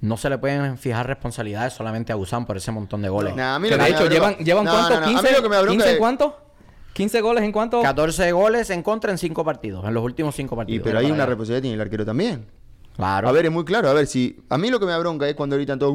[0.00, 3.34] no se le pueden fijar responsabilidades solamente a Gusán por ese montón de goles.
[3.36, 5.00] Nah, a mí Que lo de que me hecho da llevan, llevan No, cuánto, no,
[5.00, 6.36] no, a mí 15, lo que me da bronca 15 en es- cuánto?
[6.92, 7.82] 15 goles en cuánto?
[7.82, 10.84] 14 goles en contra en cinco partidos, en los últimos cinco Y, partidos.
[10.84, 12.46] pero hay una responsabilidad tiene el arquero también.
[12.96, 13.28] Claro.
[13.28, 13.90] A ver, es muy claro.
[13.90, 14.40] A ver, si.
[14.48, 15.94] A mí lo que me da bronca es cuando gritan todos.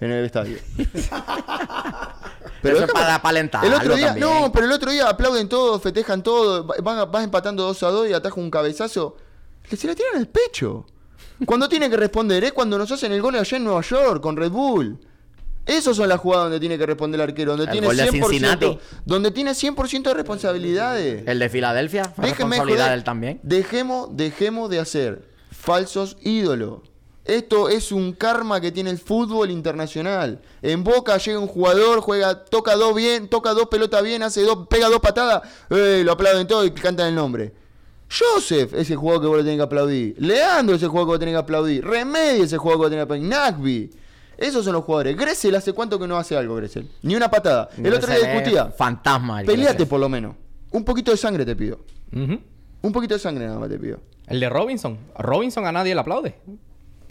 [0.00, 0.56] En el estadio.
[0.78, 4.28] Eso es déjame- para- alentarlo El otro día, también.
[4.28, 7.88] no, pero el otro día aplauden todo, festejan todo, va- vas, vas empatando 2 a
[7.88, 9.16] 2 y ataja un cabezazo.
[9.68, 10.86] Que se la tiran al pecho.
[11.46, 14.36] Cuando tiene que responder es cuando nos hacen el gol allá en Nueva York con
[14.36, 14.98] Red Bull.
[15.66, 18.04] Esas son las jugadas donde tiene que responder el arquero, donde El tiene gol de
[18.04, 18.78] 100%, Cincinnati.
[19.04, 21.22] donde tiene 100% de responsabilidades.
[21.26, 22.90] El de Filadelfia, fue Déjenme responsabilidad joder.
[22.90, 23.40] de él también.
[23.42, 26.80] Dejemos, dejemos de hacer falsos ídolos.
[27.26, 30.40] Esto es un karma que tiene el fútbol internacional.
[30.62, 34.66] En Boca llega un jugador, juega, toca dos bien, toca dos pelotas bien, hace dos,
[34.68, 36.00] pega dos patadas, ¡eh!
[36.02, 37.52] lo aplauden todo y cantan el nombre.
[38.10, 40.14] Joseph es el jugador que vos le tenés que aplaudir.
[40.18, 41.84] Leandro es el jugador que vos tenés que aplaudir.
[41.84, 43.28] Remedio es el jugador que vos tenés que aplaudir.
[43.28, 43.90] Nagby.
[44.38, 45.16] Esos son los jugadores.
[45.16, 46.88] Gressel hace cuánto que no hace algo, Gressel.
[47.02, 47.68] Ni una patada.
[47.76, 48.66] El otro día discutía.
[48.66, 49.40] Fantasma.
[49.40, 50.36] el Peleate por lo menos.
[50.70, 51.80] Un poquito de sangre te pido.
[52.12, 54.00] Un poquito de sangre nada más te pido.
[54.26, 54.98] El de Robinson.
[55.18, 56.36] Robinson a nadie le aplaude.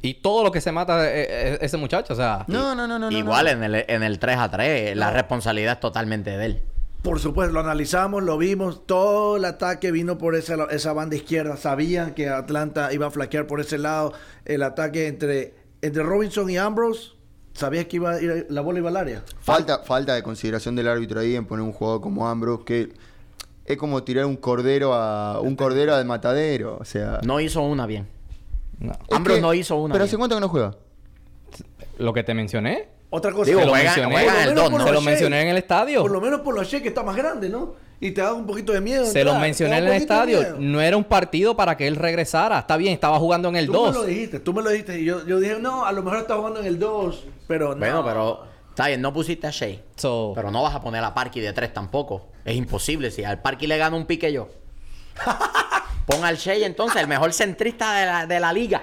[0.02, 2.46] Y todo lo que se mata eh, eh, ese muchacho, o sea...
[2.48, 3.10] No, no, no, no.
[3.10, 3.52] no, Igual no.
[3.52, 6.62] En, el, en el 3 a 3, la responsabilidad es totalmente de él.
[7.02, 8.86] Por supuesto, lo analizamos, lo vimos.
[8.86, 11.56] Todo el ataque vino por esa, esa banda izquierda.
[11.56, 14.14] Sabían que Atlanta iba a flaquear por ese lado.
[14.46, 17.12] El ataque entre, entre Robinson y Ambrose.
[17.54, 19.24] Sabías que iba a ir, la bola iba al área.
[19.40, 22.90] Falta, falta de consideración del árbitro ahí en poner un jugador como Ambrose que
[23.66, 26.78] es como tirar un cordero a un cordero al matadero.
[26.80, 27.20] O sea.
[27.26, 28.08] No hizo una bien.
[28.80, 28.94] no.
[29.12, 30.10] Ambrose que- no hizo una Pero bien.
[30.10, 30.76] hace cuánto que no juega.
[32.00, 32.90] Lo que te mencioné.
[33.10, 33.46] Otra cosa.
[33.50, 34.14] Digo, Se lo juega, mencioné.
[34.16, 34.88] juega en el Por lo 2, menos ¿no?
[34.88, 36.02] Se lo mencioné en el estadio.
[36.02, 37.76] Por lo menos por los que está más grande, ¿no?
[38.00, 39.06] Y te da un poquito de miedo.
[39.06, 40.58] Se lo mencioné en el estadio.
[40.60, 42.60] No era un partido para que él regresara.
[42.60, 44.08] Está bien, estaba jugando en el Tú me lo 2.
[44.08, 45.00] dijiste, tú me lo dijiste.
[45.00, 47.26] Y yo, yo dije, no, a lo mejor está jugando en el 2.
[47.48, 47.78] Pero no.
[47.78, 49.78] Bueno, pero está bien, no pusiste a Shea.
[49.96, 52.28] So, Pero no vas a poner a Parky de 3 tampoco.
[52.46, 53.10] Es imposible.
[53.10, 54.50] Si al Parky le gana un pique yo.
[56.06, 58.82] Pon al Shea entonces, el mejor centrista de la, de la liga.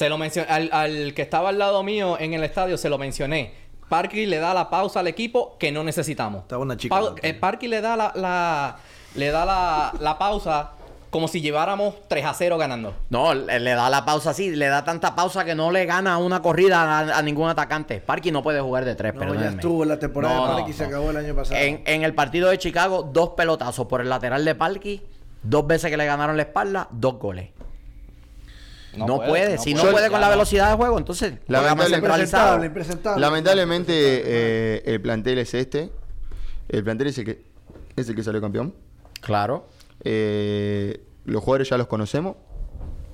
[0.00, 0.48] Se lo mencioné.
[0.50, 3.52] Al, al que estaba al lado mío en el estadio, se lo mencioné.
[3.90, 6.42] Parky le da la pausa al equipo que no necesitamos.
[6.42, 6.98] Estaba una chica.
[7.22, 8.76] Eh, Parky le da la, la-
[9.14, 10.70] le da la, la pausa
[11.10, 12.94] como si lleváramos 3 a 0 ganando.
[13.10, 16.16] No, le, le da la pausa así, le da tanta pausa que no le gana
[16.18, 18.00] una corrida a, a ningún atacante.
[18.00, 20.56] Parky no puede jugar de 3, No, pero ya estuvo la temporada No, de no,
[20.58, 20.88] Parky se no.
[20.88, 21.60] acabó el año pasado.
[21.60, 25.02] En, en el partido de Chicago, dos pelotazos por el lateral de Parky,
[25.42, 27.50] dos veces que le ganaron la espalda, dos goles.
[28.96, 30.32] No, puede, si no puede, con la no.
[30.32, 31.96] velocidad de juego, entonces Lamentable-.
[31.98, 33.20] Impresentable, impresentable.
[33.20, 35.92] Lamentablemente eh, el plantel es este.
[36.68, 37.44] El plantel es el que
[37.96, 38.74] es el que salió campeón.
[39.20, 39.68] Claro.
[40.02, 42.36] Eh, los jugadores ya los conocemos.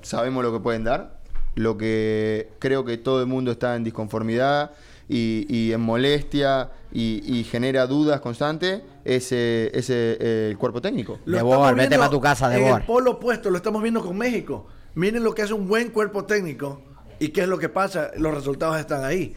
[0.01, 1.19] Sabemos lo que pueden dar.
[1.55, 4.71] Lo que creo que todo el mundo está en disconformidad
[5.09, 10.81] y, y en molestia y, y genera dudas constantes es, eh, es, eh, el cuerpo
[10.81, 11.19] técnico.
[11.25, 12.81] Lo De Boer, vete viendo pa' tu casa, De En Boer.
[12.81, 14.67] el polo opuesto, lo estamos viendo con México.
[14.97, 16.81] Miren lo que hace un buen cuerpo técnico.
[17.19, 18.09] ¿Y qué es lo que pasa?
[18.17, 19.35] Los resultados están ahí.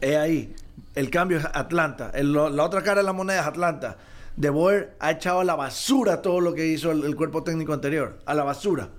[0.00, 0.54] Es ahí.
[0.94, 2.12] El cambio es Atlanta.
[2.14, 3.96] La otra cara de la moneda es Atlanta.
[4.36, 8.20] De Boer ha echado a la basura todo lo que hizo el, cuerpo técnico anterior.
[8.26, 8.90] A la basura.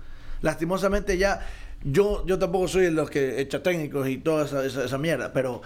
[0.42, 1.40] Lastimosamente ya...
[1.82, 5.62] Yo, yo tampoco soy de los que echa técnicos y toda esa, esa- mierda, pero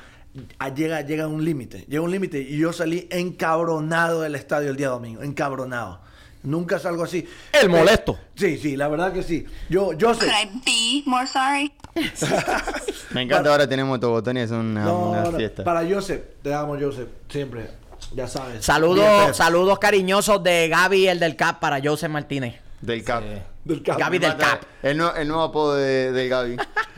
[0.76, 1.85] llega, llega un límite.
[1.88, 5.22] Llega un límite y yo salí encabronado del estadio el día domingo.
[5.22, 6.00] Encabronado.
[6.44, 7.28] Nunca salgo así.
[7.52, 8.18] El molesto.
[8.35, 9.46] Sí, sí, la verdad que sí.
[9.68, 10.26] Yo, yo sé.
[10.26, 10.61] Could I
[11.05, 11.72] be more sorry?
[13.11, 15.62] Me encanta, ahora tenemos estos botones, es una, No, una no, fiesta.
[15.64, 17.68] Para Joseph, te amo Joseph, siempre,
[18.14, 18.64] ya sabes.
[18.64, 19.35] Saludos, Pep.
[19.35, 22.57] saludos cariñosos de Gaby, el del CAP, para Joseph Martínez.
[22.81, 23.22] Del Cap.
[23.64, 23.98] Del cap.
[23.98, 24.62] Gaby del CAP.
[24.83, 26.57] El, nue- el nuevo apodo de, del Gaby.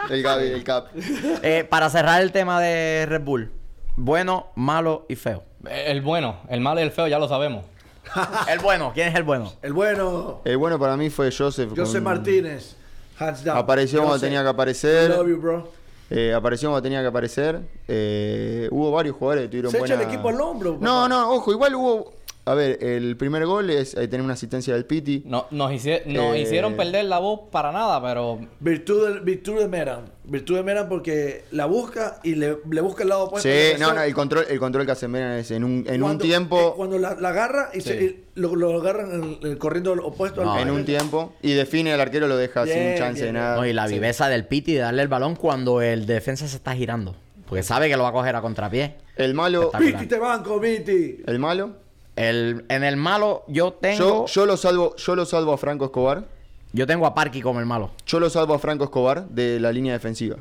[0.09, 0.87] El Gaby del Cap.
[1.43, 3.53] Eh, para cerrar el tema de Red Bull.
[3.97, 5.45] Bueno, malo y feo.
[5.71, 7.65] El bueno, el malo y el feo ya lo sabemos.
[8.49, 9.53] El bueno, ¿quién es el bueno?
[9.63, 11.71] El bueno, El bueno para mí fue Joseph.
[11.77, 12.77] Joseph con- Martínez.
[13.19, 13.57] Hands down.
[13.59, 15.11] Apareció cuando tenía que aparecer.
[15.11, 15.69] Love you, bro.
[16.11, 17.61] Eh, apareció cuando tenía que aparecer.
[17.89, 20.03] Eh, hubo varios jugadores que tuvieron Se echa buena...
[20.03, 21.09] el equipo al hombro, No, papá.
[21.09, 22.13] no, ojo, igual hubo...
[22.47, 25.23] A ver, el primer gol es eh, tener una asistencia del Piti.
[25.25, 26.41] No, nos, hicie- nos Eh.
[26.43, 30.13] hicieron perder la voz para nada, pero Virtud, del- virtud de Meran.
[30.25, 33.49] Virtud de Meran porque la busca y le, le busca el lado opuesto.
[33.49, 35.95] Sí, de no, no, el control, el control que hacen Meran es en un, en
[36.03, 36.75] un Cuando- eh, tiempo...
[36.77, 38.05] cuando la, la agarra y, se- Sí.
[38.37, 41.33] y lo, lo agarran en el- corriendo al opuesto No, al en un tiempo.
[41.41, 43.57] Y define al arquero, lo deja Bien, sin chance de bien, nada.
[43.57, 46.75] No, y la viveza del Piti de darle el balón cuando el defensa se está
[46.75, 47.17] girando.
[47.49, 48.97] Porque sabe que lo va a coger a contrapié.
[49.17, 49.71] El malo...
[49.79, 51.23] Viti te banco, Viti.
[51.27, 51.83] El malo...
[52.17, 53.99] El, en el malo, yo tengo.
[53.99, 56.25] Yo, yo lo salvo, yo lo salvo a Franco Escobar.
[56.73, 57.91] Yo tengo a Parky como el malo.
[58.07, 60.37] Yo lo salvo a Franco Escobar de la línea defensiva.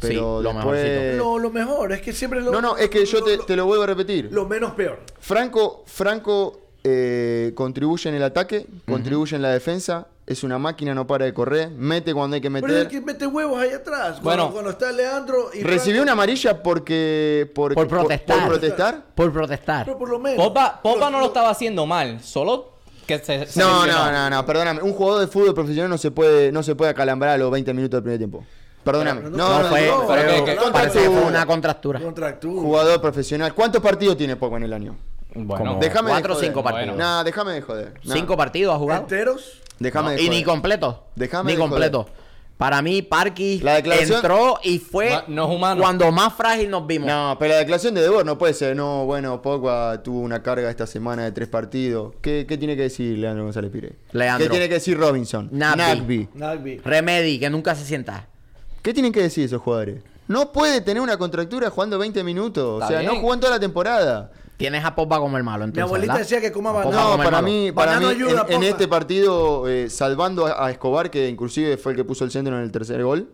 [0.00, 0.64] Pero Sí, lo después...
[0.84, 1.38] mejorcito.
[1.38, 2.50] Lo, mejor es que siempre lo.
[2.50, 4.28] No, no, es que yo lo- te, lo- te lo vuelvo a repetir.
[4.32, 5.00] Lo menos peor.
[5.20, 11.06] Franco, Franco eh, contribuye en el ataque, contribuye en la defensa, es una máquina, no
[11.06, 12.88] para de correr, mete cuando hay que Pero es el meter.
[12.88, 14.20] que mete huevos ahí atrás.
[14.20, 14.50] Cuando, Bueno.
[14.52, 15.62] cuando está Leandro y.
[15.62, 18.38] Recibió Franco- una amarilla porque por, Por protestar.
[18.38, 19.02] por protestar.
[19.14, 19.84] Por protestar.
[19.84, 20.44] Pero por lo menos.
[20.44, 22.72] Popa, Popa no lo Lo- estaba haciendo mal, solo
[23.06, 24.80] que se, se No, no, no, no, perdóname.
[24.82, 27.74] Un jugador de fútbol profesional no se puede, no se puede acalambrar a los 20
[27.74, 28.44] minutos del primer tiempo.
[28.84, 29.22] Perdóname.
[29.22, 32.00] No, No, no, fue, no, fue- una contractura.
[32.00, 32.62] Contractura.
[32.62, 33.54] Jugador profesional.
[33.54, 34.96] ¿Cuántos partidos tiene Pogba en el año?
[35.34, 36.88] Bueno, Déjame cuatro o cinco partidos.
[36.96, 37.02] Bueno.
[37.02, 37.94] Nah, déjame de joder.
[38.04, 38.14] Nah.
[38.14, 39.00] Cinco partidos ha jugado.
[39.02, 39.61] ¿Enteros?
[39.78, 41.04] Déjame No, y ni completo.
[41.16, 42.06] Déjame ni completo.
[42.58, 45.82] Para mí, Parky La declaración- entró y fue No- no es humano.
[45.82, 47.08] cuando más frágil nos vimos.
[47.08, 48.76] No, pero la declaración de Debor no puede ser.
[48.76, 52.14] No, bueno, Pogba tuvo una carga esta semana de tres partidos.
[52.20, 53.96] ¿Qué, qué tiene que decir Leandro González Pire?
[54.12, 54.44] Leandro.
[54.46, 55.48] ¿Qué tiene que decir Robinson?
[55.50, 55.78] Nagby.
[55.82, 56.28] Nagby.
[56.34, 56.78] Nagby.
[56.84, 58.28] Remedy, que nunca se sienta.
[58.82, 60.02] ¿Qué tienen que decir esos jugadores?
[60.28, 62.74] No puede tener una contractura jugando 20 minutos.
[62.74, 63.12] Está o sea, bien.
[63.12, 64.30] no jugó en toda la temporada.
[64.56, 66.28] Tienes a Pogba como el malo, Mi entonces, abuelita ¿verdad?
[66.28, 67.16] decía que coma banano.
[67.16, 71.10] No, para mí, para Banano mí ayuda, en, este partido, eh, salvando a, a Escobar,
[71.10, 73.30] que inclusive fue el que puso el centro en el tercer gol,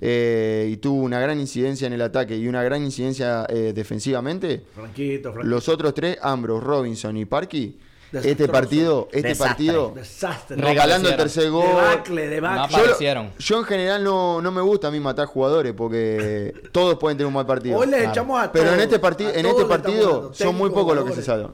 [0.00, 4.64] eh, y tuvo una gran incidencia en el ataque y una gran incidencia eh, defensivamente,
[4.74, 5.50] Franquito, Franquito.
[5.50, 7.76] los otros tres, Ambros, Robinson y Parky,
[8.12, 9.48] este partido, este Desastre.
[9.48, 10.56] partido, Desastre.
[10.56, 11.16] regalando el aparecieron.
[11.16, 11.66] tercer gol.
[11.66, 12.68] Debacle, No debacle.
[12.70, 13.30] Yo, lo- aparecieron.
[13.38, 17.26] yo en general no, no me gusta a mí matar jugadores porque todos pueden tener
[17.28, 17.78] un mal partido.
[17.78, 18.12] Hoy les Claro.
[18.12, 21.12] echamos a Pero en este, parti- a en este partido son muy pocos los que
[21.12, 21.52] se salvan.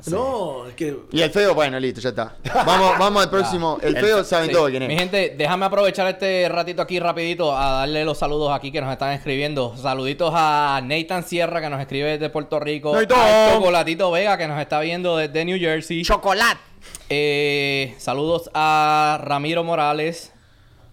[0.00, 0.10] Sí.
[0.10, 0.96] No, es que.
[1.12, 2.36] Y el feo, bueno, listo, ya está.
[2.66, 3.78] Vamos, vamos al próximo.
[3.82, 4.52] El feo saben Sí.
[4.54, 5.00] todo quién Mi es.
[5.00, 9.12] gente, déjame aprovechar este ratito aquí rapidito a darle los saludos aquí que nos están
[9.12, 9.76] escribiendo.
[9.76, 12.94] Saluditos a Nathan Sierra que nos escribe desde Puerto Rico.
[12.94, 13.18] Nathan.
[13.18, 16.02] A Chocolatito Vega que nos está viendo desde New Jersey.
[16.02, 16.60] Chocolate.
[17.08, 20.32] Eh, saludos a Ramiro Morales.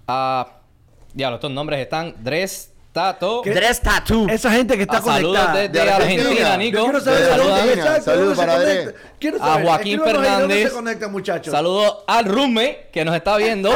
[0.07, 0.53] A...
[1.13, 3.41] Diablo, estos nombres están Dres Tato.
[3.43, 3.51] ¿Qué?
[3.51, 4.27] Dress Tattoo.
[4.27, 5.59] Esa gente que está A saludos conectada.
[5.67, 6.57] desde De Argentina, Argentina.
[6.57, 6.77] Nico.
[6.77, 8.99] Yo quiero saber De de dónde, exacto, Saludos se para conecta.
[9.19, 10.63] Quiero A saber, Joaquín ahí ¿Dónde Fernández.
[10.69, 11.51] se conectan, muchachos?
[11.51, 13.71] Saludos al roommate que nos está viendo.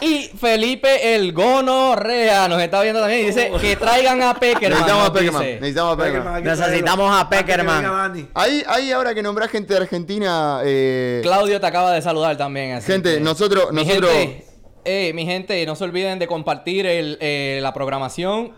[0.00, 4.70] Y Felipe el Gono Rea nos está viendo también y dice que traigan a Peckerman.
[4.80, 5.42] Necesitamos a Peckerman.
[5.42, 5.54] dice.
[5.60, 8.28] Necesitamos a Peckerman, Necesitamos a Peckerman.
[8.34, 12.72] Ahí, ahí ahora que nombrás gente de Argentina, eh, Claudio te acaba de saludar también.
[12.72, 14.44] así gente, que- nosotros, Mi nosotros, gente,
[14.84, 18.52] eh, mi gente, no se olviden de compartir el, eh, la programación.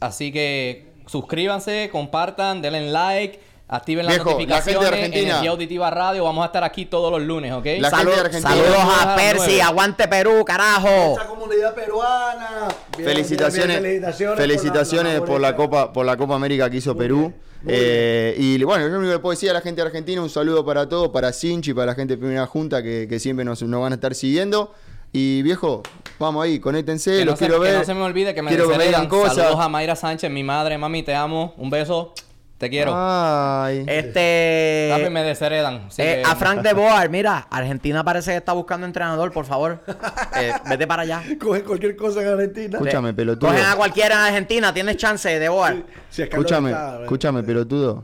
[0.00, 4.92] Así que suscríbanse, compartan, denle like, activen las Viejo, la gente de notificaciones.
[4.92, 5.28] Argentina.
[5.30, 6.24] Energía Auditiva Radio.
[6.24, 7.66] Vamos a estar aquí todos los lunes, ¿ok?
[7.78, 8.50] La gente de Argentina.
[8.50, 11.14] Saludos A Percy, aguante Perú, carajo.
[11.14, 12.68] Esa comunidad peruana.
[12.96, 17.32] Bien, felicitaciones, bien, felicitaciones, felicitaciones por la, Copa, por la Copa América que hizo Perú.
[17.66, 20.64] Eh, y bueno, lo único que puedo decir a la gente de Argentina, un saludo
[20.64, 23.80] para todos, para Sinchi, para la gente de Primera Junta que, que siempre nos, nos
[23.80, 24.74] van a estar siguiendo.
[25.12, 25.82] Y viejo,
[26.18, 27.78] vamos ahí, conéctense, Que los no, se, quiero que ver.
[27.78, 29.02] no se me olvide que me quiero que me desheredan.
[29.02, 29.36] digan cosas.
[29.36, 31.54] Saludos a Mayra Sánchez, mi madre, mami, te amo.
[31.58, 32.14] Un beso.
[32.56, 32.92] Te quiero.
[32.94, 33.84] Ay.
[33.88, 35.08] Este.
[35.10, 35.88] Me desheredan.
[35.98, 39.82] eh, que- a Frank de Boer, mira, Argentina parece que está buscando entrenador, por favor.
[40.40, 41.22] Eh, vete para allá.
[41.40, 42.78] Cogen cualquier cosa en Argentina.
[42.78, 43.50] Escúchame, pelotudo.
[43.50, 48.02] Cogen a cualquiera en Argentina, tienes chance de es calor Escúchame, está, escúchame, pelotudo.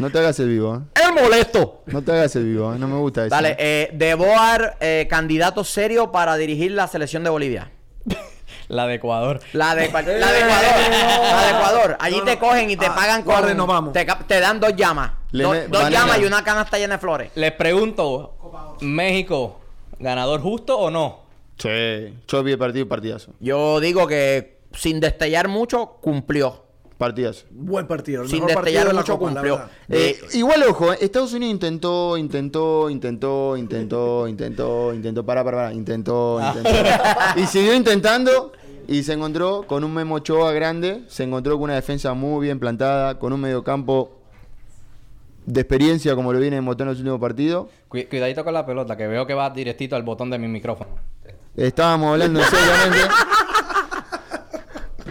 [0.00, 1.00] No te hagas el vivo, ¿eh?
[1.06, 1.82] El molesto.
[1.86, 2.78] No te hagas el vivo, ¿eh?
[2.78, 3.34] No me gusta eso.
[3.34, 7.70] Dale, eh, de Boer, eh, candidato serio para dirigir la selección de Bolivia.
[8.68, 9.40] La de Ecuador.
[9.52, 10.20] La de, la de Ecuador.
[11.32, 11.96] La de Ecuador.
[12.00, 13.34] Allí No, te cogen y te Ah, pagan con.
[13.34, 13.92] guarden, nos vamos.
[13.92, 15.10] Te, cap- te dan dos llamas.
[15.32, 17.30] Le Do- me- dos llamas y una canasta llena de flores.
[17.34, 19.60] Les pregunto, México,
[19.98, 21.20] ¿ganador justo o no?
[21.58, 22.14] Sí.
[22.28, 23.32] Yo vi el partido, partidazo.
[23.40, 26.64] Yo digo que sin destellar mucho, cumplió.
[27.00, 27.46] Partidazo.
[27.50, 28.22] Buen partido.
[28.24, 29.60] El Sin mejor partido de la mucho, Copa, cumplió.
[29.88, 35.72] Eh, igual, ojo, eh, Estados Unidos intentó, intentó, intentó, intentó, intentó, intentó, para, para, para,
[35.72, 36.78] intentó, intentó.
[37.36, 38.52] y siguió intentando
[38.86, 42.60] y se encontró con un Memo Ochoa grande, se encontró con una defensa muy bien
[42.60, 44.18] plantada, con un mediocampo
[45.46, 47.68] de experiencia como lo viene demostrando en los últimos partidos.
[47.88, 50.90] Cu- cuidadito con la pelota, que veo que va directito al botón de mi micrófono.
[51.56, 52.98] Estábamos hablando seriamente.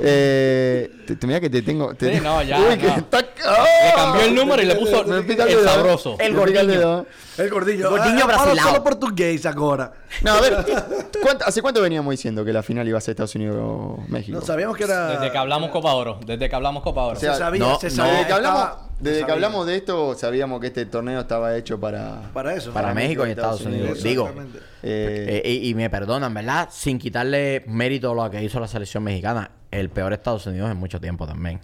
[0.01, 1.93] Eh, te, te- mirá que te tengo.
[1.95, 2.93] te- Sí, no, ya, Uy, que no.
[2.95, 5.55] está- Le cambió el número y le puso Me el, ¿eh?
[5.63, 6.15] sabroso.
[6.19, 6.65] El gordillo.
[6.67, 7.05] dedo, ¿eh?
[7.43, 7.89] El gordillo.
[7.95, 8.67] Ah, falo brasilao.
[8.69, 9.93] Solo portugués agora.
[10.21, 10.65] No, a ver,
[11.23, 14.39] ¿cuánto- ¿hace cuánto veníamos diciendo que la final iba a ser Estados Unidos-México?
[14.39, 15.07] No sabíamos que era.
[15.19, 16.19] Desde que hablamos Copa Oro.
[16.25, 17.17] Desde que hablamos Copa Oro.
[17.17, 17.95] O sea, se sabía, no, se no.
[17.95, 18.13] sabía.
[18.13, 21.79] Desde que hablamos, estaba- desde que hablamos de esto, sabíamos que este torneo estaba hecho
[21.79, 22.21] para...
[22.33, 22.71] Para eso.
[22.71, 24.03] Para México y Estados Unidos.
[24.03, 24.29] Digo.
[24.83, 26.69] Eh, Eh, y, y me perdonan, ¿verdad?
[26.71, 29.51] Sin quitarle mérito a lo que hizo la selección mexicana.
[29.71, 31.59] El peor Estados Unidos en mucho tiempo también.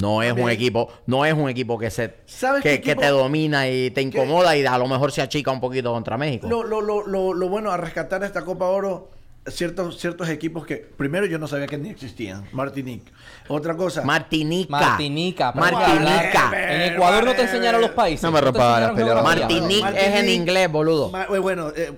[0.00, 3.68] No es un equipo, no es un equipo que se ¿Sabes que, que te domina
[3.68, 6.48] y te incomoda y a lo mejor se achica un poquito contra México.
[6.48, 9.10] Lo, lo, lo, lo, lo bueno a rescatar de esta Copa Oro,
[9.46, 12.44] ciertos, ciertos equipos que primero yo no sabía que ni existían.
[12.50, 13.12] Martinique.
[13.46, 14.02] Otra cosa.
[14.02, 14.70] Martinica.
[14.70, 15.52] Martinica.
[15.52, 16.50] Martinica.
[16.74, 18.24] En Ecuador no te enseñaron los países.
[18.24, 19.14] No me enseñaron peleas.
[19.14, 19.46] geografía.
[19.46, 21.10] Martinique es en inglés, boludo.
[21.10, 21.92] Ma- eh, bueno, eh,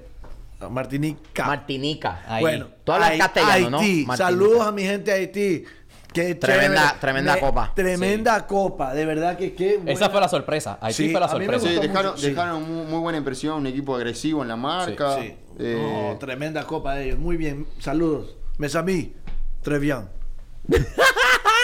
[0.70, 1.44] Martinica.
[1.46, 2.22] Martinica.
[2.26, 2.40] Ahí.
[2.42, 3.78] Bueno, Tú hablas Hai- castellano, ¿no?
[3.78, 4.16] Martinica.
[4.16, 5.64] Saludos a mi gente de Haití.
[6.12, 6.98] Qué Tremenda- chévere.
[7.00, 7.72] tremenda Me- copa.
[7.74, 8.94] Tremenda copa.
[8.94, 9.92] De verdad que qué buena.
[9.92, 10.78] Esa fue la sorpresa.
[10.80, 11.66] Haití Sí, fue la sorpresa.
[12.16, 15.16] sí, dejaron, muy, muy buena impresión, un equipo agresivo en la marca.
[15.20, 15.34] Sí.
[15.58, 17.18] eh, No, tremenda copa de ellos.
[17.18, 17.66] Muy bien.
[17.80, 18.34] Saludos.
[18.56, 19.12] Mesamí.
[19.62, 20.08] Très bien.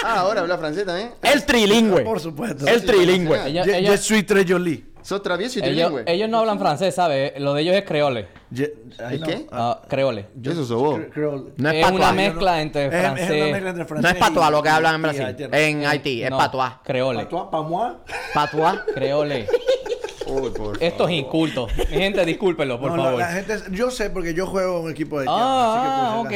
[0.05, 1.13] Ah, ahora habla francés también.
[1.23, 2.03] El trilingüe.
[2.03, 2.67] Por supuesto.
[2.67, 3.39] El trilingüe.
[3.49, 4.85] Ella- ella- je suis très joli.
[5.03, 6.05] Sos travieso y ellos, trilingüe.
[6.07, 7.33] ellos no hablan francés, ¿sabes?
[7.41, 8.29] Lo de ellos es creole.
[8.53, 8.73] Je-
[9.05, 9.27] ay, ¿Es no.
[9.27, 9.47] qué?
[9.51, 10.27] Ah, creole.
[10.43, 10.99] Eso sos vos.
[11.01, 11.43] Cre- creole.
[11.57, 13.53] No es es una mezcla entre Es- es una francés.
[13.53, 15.23] mezcla entre No francés es patuá y- lo que hablan en y Brasil.
[15.25, 15.57] haitiano.
[15.57, 16.81] En Haití, es No, patuá.
[16.85, 17.25] Creole.
[17.25, 17.93] Patuá, pa' moi.
[18.35, 18.85] Patuá.
[18.95, 19.47] Creole.
[20.33, 21.67] Uy, por Esto es inculto.
[21.91, 23.19] Mi gente, discúlpenlo, por No, favor.
[23.21, 26.33] La, gente, yo sé porque yo juego en un equipo de ah, ok.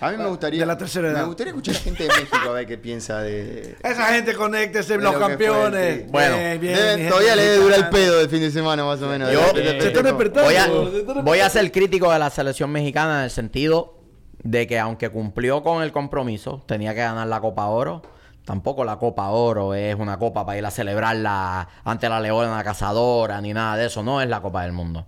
[0.00, 0.60] A mí me gustaría.
[0.60, 1.20] De la tercera edad.
[1.20, 3.76] Me gustaría escuchar a gente de México a ver qué piensa de.
[3.82, 5.96] Esa gente, conéctese, los lo que fue, campeones.
[6.02, 6.06] sí.
[6.10, 8.84] Bueno, Bien, bien, Debe- mi todavía le debe durar el pedo del fin de semana,
[8.84, 9.32] más o menos.
[9.32, 10.42] Yo- De- de- Se de- Se están de- despertando.
[10.44, 13.98] Voy a, voy a ser crítico de la selección mexicana en el sentido
[14.42, 18.02] de que aunque cumplió con el compromiso, tenía que ganar la Copa Oro.
[18.44, 23.40] Tampoco la Copa Oro es una copa para ir a celebrarla ante la Leona Cazadora
[23.40, 24.02] ni nada de eso.
[24.02, 25.04] No es la Copa del Mundo.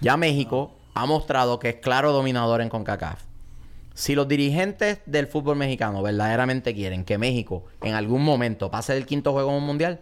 [0.00, 3.22] Ya México ha mostrado que es claro dominador en CONCACAF.
[3.94, 9.06] Si los dirigentes del fútbol mexicano verdaderamente quieren que México en algún momento pase del
[9.06, 10.00] quinto juego en un mundial,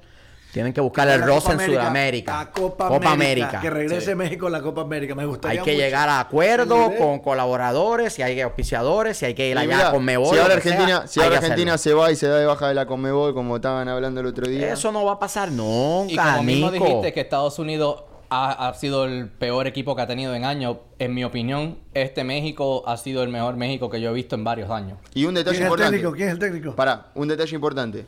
[0.56, 2.38] tienen que buscar el roce en Sudamérica.
[2.38, 3.48] La Copa, Copa América.
[3.48, 3.60] América.
[3.60, 4.14] Que regrese Sí.
[4.14, 5.14] México a la Copa América.
[5.14, 5.82] Me gustaría Hay que mucho.
[5.84, 9.90] llegar a acuerdos con colaboradores, si hay auspiciadores, si hay que ir Y allá mirá,
[9.90, 10.34] con Mebol.
[10.34, 11.98] si ahora sea, Argentina, si ahora Argentina hacerlo.
[12.00, 14.48] se va y se da de baja de la Conmebol, como estaban hablando el otro
[14.48, 14.72] día.
[14.72, 16.84] Eso no va a pasar Y nunca, como mismo Nico.
[16.86, 20.78] dijiste que Estados Unidos ha, ha sido el peor equipo que ha tenido en años,
[20.98, 24.44] en mi opinión, este México ha sido el mejor México que yo he visto en
[24.44, 24.96] varios años.
[25.12, 25.90] Y un ¿Quién detalle es el importante.
[25.98, 26.12] técnico?
[26.16, 26.74] ¿Quién es el técnico?
[26.74, 28.06] Pará, un detalle importante.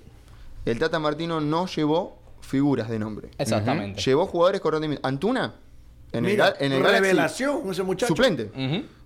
[0.65, 2.18] El Tata Martino no llevó
[2.49, 3.31] figuras de nombre.
[3.39, 4.01] Exactamente.
[4.01, 5.07] Llevó jugadores con rendimiento.
[5.07, 5.55] Antuna,
[6.13, 8.09] en Mira, el, en el Galaxy, revelación, ese muchacho.
[8.09, 8.51] suplente.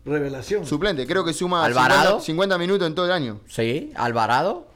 [0.04, 0.66] Revelación.
[0.66, 2.20] Suplente, creo que suma Alvarado.
[2.20, 3.40] 50, 50 minutos en todo el año.
[3.48, 4.66] Sí, Alvarado.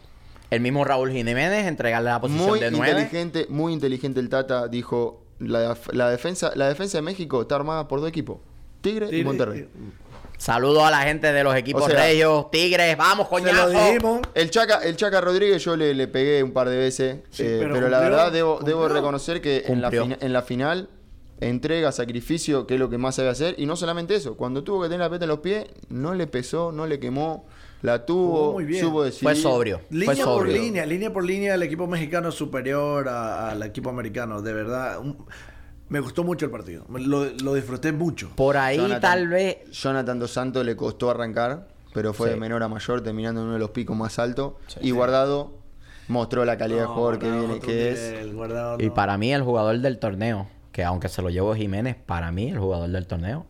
[0.51, 2.91] El mismo Raúl Jiménez, entregarle la posición Muy de nueve.
[3.03, 7.89] inteligente, muy inteligente el Tata, dijo, la, la defensa, la defensa de México está armada
[7.89, 8.39] por dos equipos,
[8.81, 9.69] Tigre, y Tigre- Monterrey.
[10.39, 13.69] Saludos a la gente de los equipos O sea, regios, Tigres, vamos, lo coñazo.
[13.71, 14.21] dijimos.
[14.35, 17.57] El Chaca, el Chaca Rodríguez yo le, le pegué un par de veces, Sí, eh,
[17.61, 19.89] pero pero, la verdad debo, debo reconocer que en la,
[20.21, 20.91] en la final
[21.41, 24.83] entrega, sacrificio, que es lo que más sabe hacer, y no solamente eso, cuando tuvo
[24.83, 27.47] que tener la peta en los pies, no le pesó, no le quemó,
[27.83, 28.83] la tuvo, muy bien.
[28.83, 29.23] supo decidir.
[29.25, 29.81] Fue sobrio.
[29.89, 33.91] Fue Línea por línea, línea por línea, el equipo mexicano es superior a- al equipo
[33.91, 34.41] americano.
[34.43, 35.27] De verdad, un-
[35.89, 36.85] me gustó mucho el partido.
[36.89, 38.31] Lo, lo disfruté mucho.
[38.35, 42.35] Por ahí Jonathan- tal vez Jonathan Dos Santos le costó arrancar, pero fue Sí.
[42.35, 44.55] de menor a mayor, terminando en uno de los picos más altos.
[44.81, 45.55] y Guardado
[46.09, 48.15] mostró la calidad de No, jugador que viene, que es.
[48.79, 52.51] Y para mí el jugador del torneo, que aunque se lo llevó Jiménez, para mí
[52.51, 53.47] el jugador del torneo,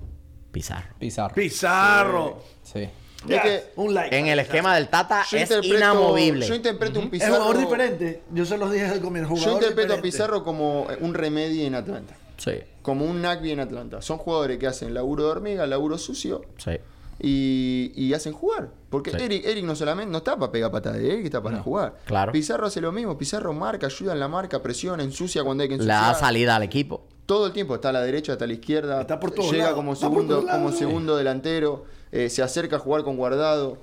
[0.53, 0.95] Pizarro.
[0.99, 1.34] Pizarro.
[1.34, 2.43] Pizarro.
[2.62, 2.89] Sí.
[3.28, 4.16] Es que un like.
[4.16, 6.47] En el esquema del Tata yo es inamovible.
[6.47, 7.34] yo interpreto un Es Pizarro.
[7.34, 8.22] un jugador diferente.
[8.32, 9.34] Yo se los dije el comienzo.
[9.34, 10.01] Yo interpreto a.
[10.01, 12.14] Pizarro como un remedio en Atlanta.
[12.37, 14.03] Sí, Como un Nagby en Atlanta.
[14.03, 16.72] Son jugadores que hacen laburo de hormiga, laburo sucio, sí.
[17.18, 18.68] y, y hacen jugar.
[18.91, 19.16] Porque Sí.
[19.20, 21.62] Eric, Eric no solamente no está para pegar patadas, Eric está para No.
[21.62, 21.97] jugar.
[22.05, 22.32] Claro.
[22.32, 25.76] Pizarro hace lo mismo, Pizarro marca, ayuda en la marca, presiona, ensucia cuando hay que
[25.76, 26.12] Le ensuciar.
[26.12, 27.05] da salida al equipo.
[27.26, 29.01] Todo el tiempo está a la derecha, está a la izquierda.
[29.01, 31.84] Está por todos Llega lados, como segundo, como segundo delantero.
[32.12, 33.78] eh, se acerca a jugar con guardado.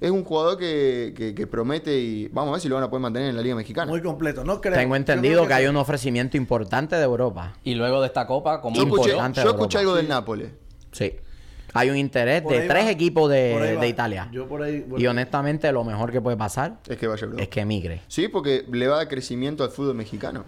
[0.00, 2.88] Es un jugador que, que- que promete y vamos a ver si lo van a
[2.90, 3.90] poder mantener en la Liga Mexicana.
[3.90, 4.44] Muy completo.
[4.44, 4.74] No creo.
[4.74, 7.52] Tengo entendido creo que hay un ofrecimiento importante de Europa.
[7.64, 10.50] Y luego de esta copa, como yo escuché, importante yo de escuché algo del Nápoles.
[10.92, 11.12] Sí.
[11.74, 12.90] Hay un interés Por de tres va.
[12.90, 14.28] equipos de, de Italia.
[14.32, 14.84] Yo por ahí.
[14.96, 18.00] Y honestamente, lo mejor que puede pasar Es que vaya es que emigre.
[18.08, 20.44] Sí, porque le va a dar crecimiento al fútbol mexicano.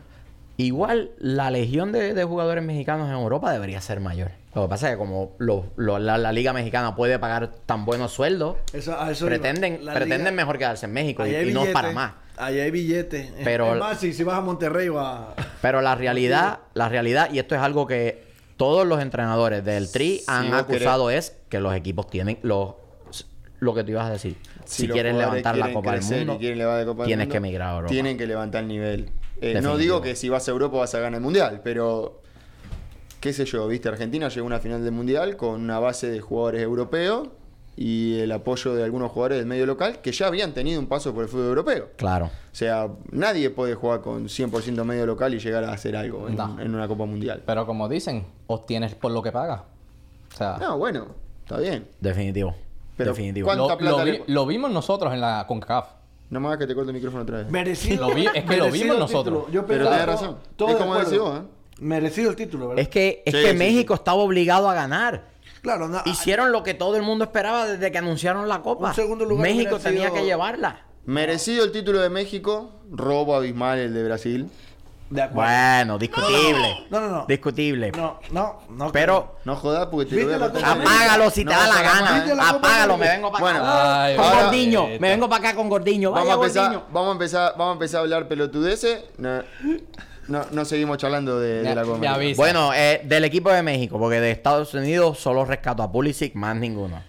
[0.57, 4.33] Igual, la legión de, de jugadores mexicanos en Europa debería ser mayor.
[4.55, 7.85] Lo que pasa es que como lo- lo- la, la Liga Mexicana puede pagar tan
[7.87, 9.31] buenos sueldos, Eso- a eso iba.
[9.31, 12.13] pretenden, pretenden liga- mejor quedarse en México y, no para más.
[12.37, 13.33] Ahí hay billete.
[13.45, 15.35] Pero- Es más, si, si vas a Monterrey va.
[15.63, 18.25] Pero la realidad, la realidad, y esto es algo que
[18.57, 22.75] todos los entrenadores del Tri Si han acusado, es que los equipos tienen los
[23.61, 24.37] lo que tú ibas a decir.
[24.65, 27.33] Si, quieren jugadores levantar la Copa del Mundo, quieren levantar la Copa del tienes Mundo,
[27.33, 27.91] que emigrar a Europa.
[27.93, 29.11] Tienen que levantar el nivel.
[29.41, 32.22] Eh, no digo que si vas a Europa vas a ganar el Mundial, pero
[33.23, 36.21] qué sé yo, viste, Argentina llegó a una final del Mundial con una base de
[36.21, 37.29] jugadores europeos
[37.77, 41.15] y el apoyo de algunos jugadores del medio local que ya habían tenido un paso
[41.15, 41.89] por el fútbol europeo.
[41.97, 42.27] Claro.
[42.27, 46.37] O sea, nadie puede jugar con 100% medio local y llegar a hacer algo en,
[46.37, 46.59] No.
[46.61, 47.43] en una Copa Mundial.
[47.47, 49.63] Pero como dicen, obtienes por lo que pagas.
[50.35, 51.07] O sea, No, bueno,
[51.45, 51.87] está bien.
[52.01, 52.55] Definitivo.
[52.97, 53.47] Pero, Definitivo.
[53.47, 55.87] ¿cuánto- lo, ¿Cuánta plata lo le- vi- lo vimos nosotros en la CONCACAF.
[56.29, 57.51] No me hagas que te corte el micrófono otra vez.
[57.51, 58.09] Merecido.
[58.09, 59.45] Lo vi- es que lo vimos nosotros.
[59.51, 60.37] Yo Pero tenés razón.
[60.57, 61.43] todo Es como decís vos, ¿eh?
[61.83, 62.83] Merecido el título, ¿verdad?
[62.83, 65.25] Es que, es Sí, que sí, México estaba obligado a ganar.
[65.63, 68.89] Claro, no, Hicieron lo que todo el mundo esperaba desde que anunciaron la Copa.
[68.89, 70.83] Un segundo lugar México tenía que llevarla.
[71.05, 74.51] Merecido el título de México, robo abismal el de Brasil.
[75.11, 75.51] De acuerdo.
[75.51, 76.87] Bueno, discutible.
[76.89, 77.27] No, no, no.
[77.29, 77.93] Discutible.
[77.93, 78.93] No, no, no.
[78.93, 80.79] Pero No jodas porque te lo voy a ¿Viste la cortar.
[80.79, 82.13] Copa apágalo si te No da la gana.
[82.15, 84.05] ¿Viste la Apágalo, me vengo para Bueno, acá.
[84.05, 84.87] Ay, con ahora- Gordiño.
[84.87, 86.13] Me vengo para acá con Gordiño.
[86.13, 86.85] Vamos a, empezar, Gordiño.
[86.93, 89.05] vamos, a empezar, vamos a empezar a hablar pelotudeces.
[89.19, 89.43] No,
[90.29, 92.15] no, no seguimos charlando de, de la Copa me América.
[92.15, 92.43] avisa.
[92.43, 96.57] Bueno, eh, del equipo de México, porque de Estados Unidos solo rescato a Pulisic, más
[96.57, 97.03] ninguno.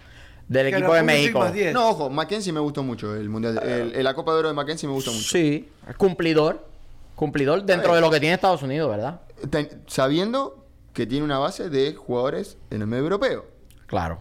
[0.48, 1.38] Del Que equipo de México.
[1.38, 1.72] más 10.
[1.72, 3.58] No, ojo, Mackenzie me gustó mucho el mundial.
[3.62, 5.24] El, el- la Copa de Oro de Mackenzie me gustó mucho.
[5.28, 6.66] Sí, cumplidor.
[7.14, 9.20] Cumplidor dentro de lo que tiene Estados Unidos, ¿verdad?
[9.50, 13.46] Ten- sabiendo que tiene una base de jugadores en el medio europeo.
[13.86, 14.20] Claro.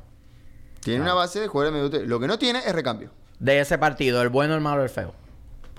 [0.82, 2.10] Tiene una base de jugadores en el medio europeo.
[2.10, 3.10] Lo que no tiene es recambio.
[3.40, 5.14] De ese partido, el bueno, el malo, el feo.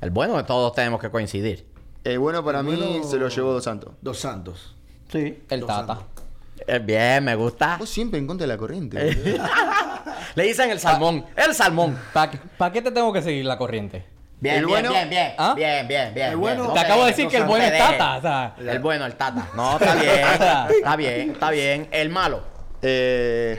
[0.00, 1.66] El bueno, todos tenemos que coincidir.
[2.04, 3.92] El bueno para El mí bueno- se lo llevó Dos Santos.
[4.02, 4.74] Dos Santos.
[5.10, 5.42] Sí.
[5.48, 5.94] El Dos Tata.
[5.96, 6.24] Santos.
[6.66, 7.76] Eh, bien, me gusta.
[7.78, 9.14] Vos siempre en contra de la corriente.
[9.24, 9.44] boludo.
[10.34, 11.24] Le dicen el salmón.
[11.36, 11.98] El salmón.
[12.12, 14.04] ¿Para qué te tengo que seguir la corriente?
[14.40, 15.32] Bien, El bien, bueno- bien, bien.
[15.38, 15.54] ¿Ah?
[15.56, 16.30] Bien, bien, bien.
[16.30, 17.78] El bueno- Te acabo de decir no que el bueno es.
[17.78, 18.16] Tata.
[18.18, 19.48] O sea, El bueno, el tata.
[19.56, 20.18] No, está bien.
[20.84, 21.88] Está bien, está bien.
[21.90, 22.42] El malo.
[22.82, 23.58] Eh,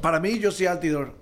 [0.00, 1.14] Para mí, yo soy Altidor.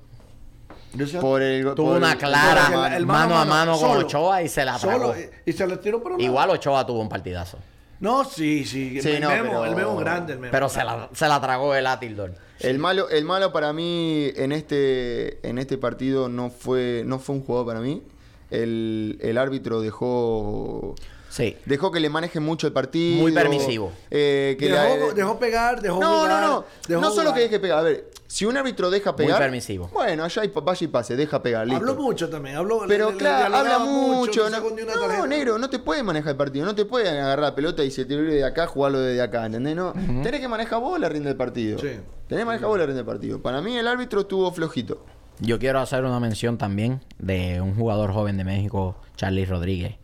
[1.20, 4.00] Por el, Tuvo por una el- clara por el- el mano a mano con solo.
[4.06, 5.08] Ochoa y se la tragó.
[5.08, 5.14] Solo,
[5.44, 6.30] y, y se le tiró por un lado.
[6.30, 7.58] Igual Ochoa tuvo un partidazo.
[8.00, 9.00] No, sí, sí.
[9.00, 10.52] Sí, el, no, memo, pero- el memo grande, el memo.
[10.52, 12.34] Pero se la, se la tragó el Atildor.
[12.60, 17.34] El malo, el malo para mí en este, en este partido no fue, no fue
[17.36, 18.02] un jugador para mí.
[18.50, 20.94] El, el árbitro dejó,
[21.36, 21.56] Sí.
[21.66, 23.20] dejó que le maneje mucho el partido.
[23.20, 23.92] Muy permisivo.
[24.10, 26.64] Eh, que dejó, la- dejó pegar, dejó no, jugar, no, no.
[26.88, 27.34] dejó No solo jugar.
[27.34, 27.78] que deje pegar.
[27.80, 29.38] A ver, si un árbitro deja pegar.
[29.38, 29.90] permisivo.
[29.92, 31.66] Bueno, allá hay, vaya y pase, deja pegar.
[31.66, 31.76] Listo.
[31.78, 34.48] Habló mucho también, habló Pero le- le claro, habla mucho.
[34.48, 36.64] no negro, no te puede manejar el partido.
[36.64, 39.76] No te puede agarrar la pelota y se te de acá, jugarlo desde acá, ¿entendés?
[39.76, 41.78] No, Tenés que manejar vos la rienda del partido.
[41.78, 41.90] Sí.
[42.28, 43.42] Tenés que manejar vos la rienda del partido.
[43.42, 45.04] Para mí el árbitro estuvo flojito.
[45.38, 49.96] Yo quiero hacer una mención también de un jugador joven de México, Charlie Rodríguez.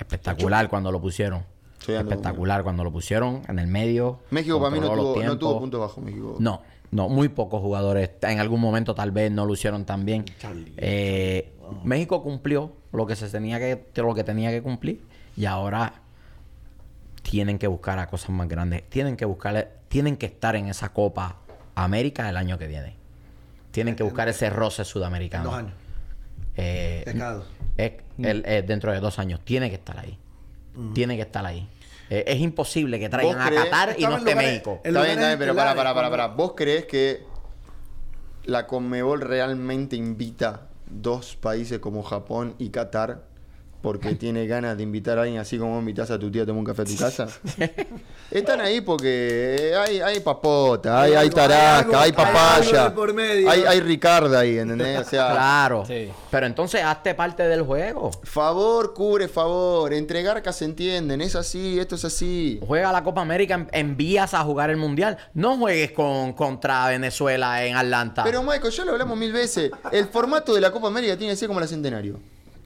[0.00, 1.44] Espectacular cuando lo pusieron.
[1.86, 4.20] Espectacular cuando lo pusieron en el medio.
[4.30, 6.02] México para mí no tuvo, no tuvo bajos.
[6.04, 6.36] México.
[6.38, 8.10] No, no, muy pocos jugadores.
[8.22, 10.24] En algún momento tal vez no lo hicieron tan bien.
[10.76, 11.52] Eh,
[11.84, 15.02] México cumplió lo que se tenía que, lo que tenía que cumplir
[15.36, 15.94] y ahora
[17.22, 18.88] tienen que buscar a cosas más grandes.
[18.88, 21.36] Tienen que buscar, tienen que estar en esa Copa
[21.74, 22.96] América el año que viene.
[23.70, 25.44] Tienen que buscar ese roce En sudamericano.
[25.44, 25.72] dos años.
[26.56, 27.04] Eh,
[27.86, 30.18] Es es- el- dentro de dos años tiene que estar ahí.
[30.94, 31.68] Tiene que estar ahí.
[32.10, 33.50] Eh, es imposible que traigan a?
[33.50, 34.80] Qatar y no esté México.
[34.84, 36.26] Está bien, está bien, pero para, para, para, para.
[36.28, 37.22] ¿Vos crees que
[38.44, 43.22] la Conmebol realmente invita dos países como Japón y Qatar
[43.82, 46.58] porque tiene ganas de invitar a alguien así como invitas a tu tía a tomar
[46.60, 47.26] un café a tu casa.
[48.30, 52.94] Están ahí porque hay, hay papota, hay, Hay tarasca, hay papaya,
[53.48, 55.00] hay, hay Ricarda ahí, ¿entendés?
[55.00, 55.84] O sea, Claro.
[55.84, 56.08] Sí.
[56.30, 58.10] Pero entonces hazte parte del juego.
[58.22, 62.60] favor cubre favor, entregar que se entienden, es así, esto es así.
[62.64, 65.18] Juega la Copa América, en- envías a jugar el Mundial.
[65.34, 68.22] No juegues con, contra Venezuela en Atlanta.
[68.22, 71.36] Pero Michael, ya lo hablamos mil veces, el formato de la Copa América tiene que
[71.36, 72.20] ser como la Centenario.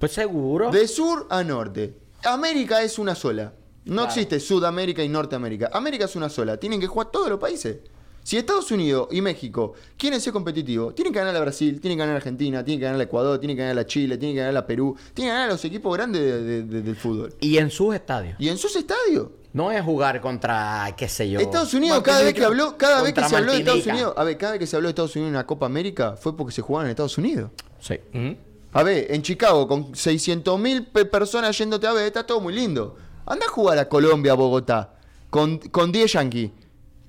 [0.05, 0.71] Pues seguro.
[0.71, 1.95] De sur a norte.
[2.25, 3.55] América es una sola.
[3.87, 5.71] No existe Sudamérica y Norteamérica.
[5.73, 6.59] América es una sola.
[6.59, 7.79] Tienen que jugar todos los países.
[8.23, 12.01] Si Estados Unidos y México quieren ser competitivos, tienen que ganar a Brasil, tienen que
[12.01, 14.41] ganar a Argentina, tienen que ganar a Ecuador, tienen que ganar a Chile, tienen que
[14.41, 17.35] ganar a Perú, tienen que ganar a los equipos grandes de- de- de- del fútbol.
[17.41, 18.37] Y en sus estadios.
[18.39, 19.29] Y en sus estadios.
[19.55, 21.39] No es jugar contra, qué sé yo.
[21.41, 23.87] Estados Unidos, cada vez que habló, cada vez que se habló de Estados.
[23.87, 26.17] Unidos, a ver, cada vez que se habló de Estados Unidos en una Copa América
[26.17, 27.51] fue porque se jugaban en Estados Unidos.
[27.81, 28.01] Sí.
[28.15, 28.37] Ujú.
[28.75, 32.97] A ver, en Chicago, con 600.000 personas yéndote a ver, está todo muy lindo.
[33.25, 34.95] Anda a jugar a Colombia, a Bogotá,
[35.31, 36.51] con, con 10 yankees.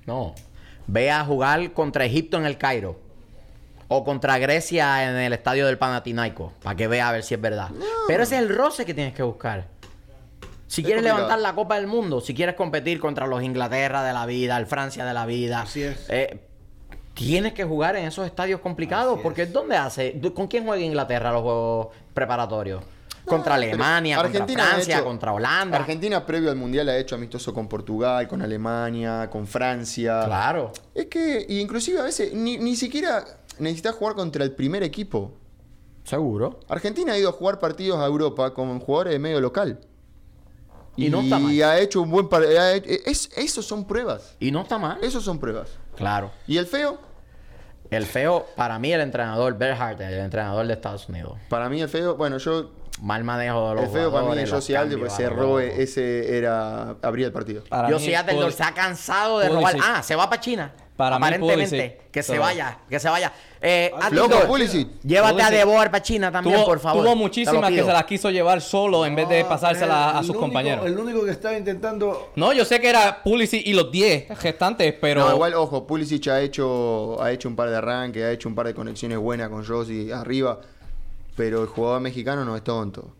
[0.06, 0.34] No.
[0.86, 2.98] Ve a jugar contra Egipto en el Cairo.
[3.88, 6.52] O contra Grecia en el estadio del Panathinaikos.
[6.62, 7.70] Para que vea a ver si es verdad.
[8.08, 9.66] Pero ese es el roce que tienes que buscar.
[10.68, 11.18] Si quieres complicado.
[11.28, 14.66] levantar la Copa del Mundo, si quieres competir contra los Inglaterra de la vida, el
[14.66, 16.06] Francia de la vida, Así es.
[16.08, 16.40] eh,
[17.16, 19.18] tienes que jugar en esos estadios complicados.
[19.22, 20.20] porque ¿dónde hace?
[20.34, 22.82] ¿Con quién juega Inglaterra los juegos preparatorios?
[23.24, 25.78] Contra Alemania, contra Argentina ha Francia, hecho- contra Holanda.
[25.78, 30.22] Argentina previo al Mundial ha hecho amistoso con Portugal, con Alemania, con Francia.
[30.26, 30.70] Claro.
[30.94, 33.24] Es que, y inclusive a veces, ni, ni siquiera
[33.58, 35.32] necesitas jugar contra el primer equipo.
[36.04, 36.60] Seguro.
[36.68, 39.80] Argentina ha ido a jugar partidos a Europa con jugadores de medio local.
[40.94, 41.62] Y no está mal.
[41.64, 44.36] ha hecho un buen par- ha hecho- es, Esos son pruebas.
[44.38, 44.98] Y no está mal.
[45.02, 45.68] Esos son pruebas.
[45.96, 46.30] Claro.
[46.46, 46.98] ¿Y el feo?
[47.90, 51.38] El feo, para mí, el entrenador, Berhardt, el entrenador de Estados Unidos.
[51.48, 52.70] Para mí el feo, bueno, yo
[53.02, 55.22] Mal manejo de los El feo para mí jugadores, es los Josie Aldo, cambios porque
[55.24, 55.80] a se lo robe, loco.
[55.82, 57.62] ese era, abría el partido.
[57.68, 59.76] Para Yo mí, sí, Adeldor Pul- se ha cansado de robar.
[59.82, 60.72] Ah, se va para China.
[60.96, 61.76] Para mí, Aparentemente.
[61.76, 62.10] Pulisic.
[62.10, 63.30] que se So- vaya, que se vaya.
[63.60, 64.88] Eh, Loco, Adeldor, Pulisic.
[65.02, 65.58] Llévate a Pulisic.
[65.58, 67.02] Debor para China también, Tuvo, por favor.
[67.04, 70.20] tuvo muchísimas que se las quiso llevar solo en vez de No, pasársela el a
[70.20, 70.86] sus único- compañeros.
[70.86, 72.30] El único que estaba intentando.
[72.36, 75.20] No, yo sé que era Pulisic y los 10 restantes, pero...
[75.28, 78.54] No, igual, ojo, Pulisic ha hecho, ha hecho un par de arranques, ha hecho un
[78.54, 80.58] par de conexiones buenas con Josie arriba,
[81.36, 83.12] pero el jugador mexicano no es tonto.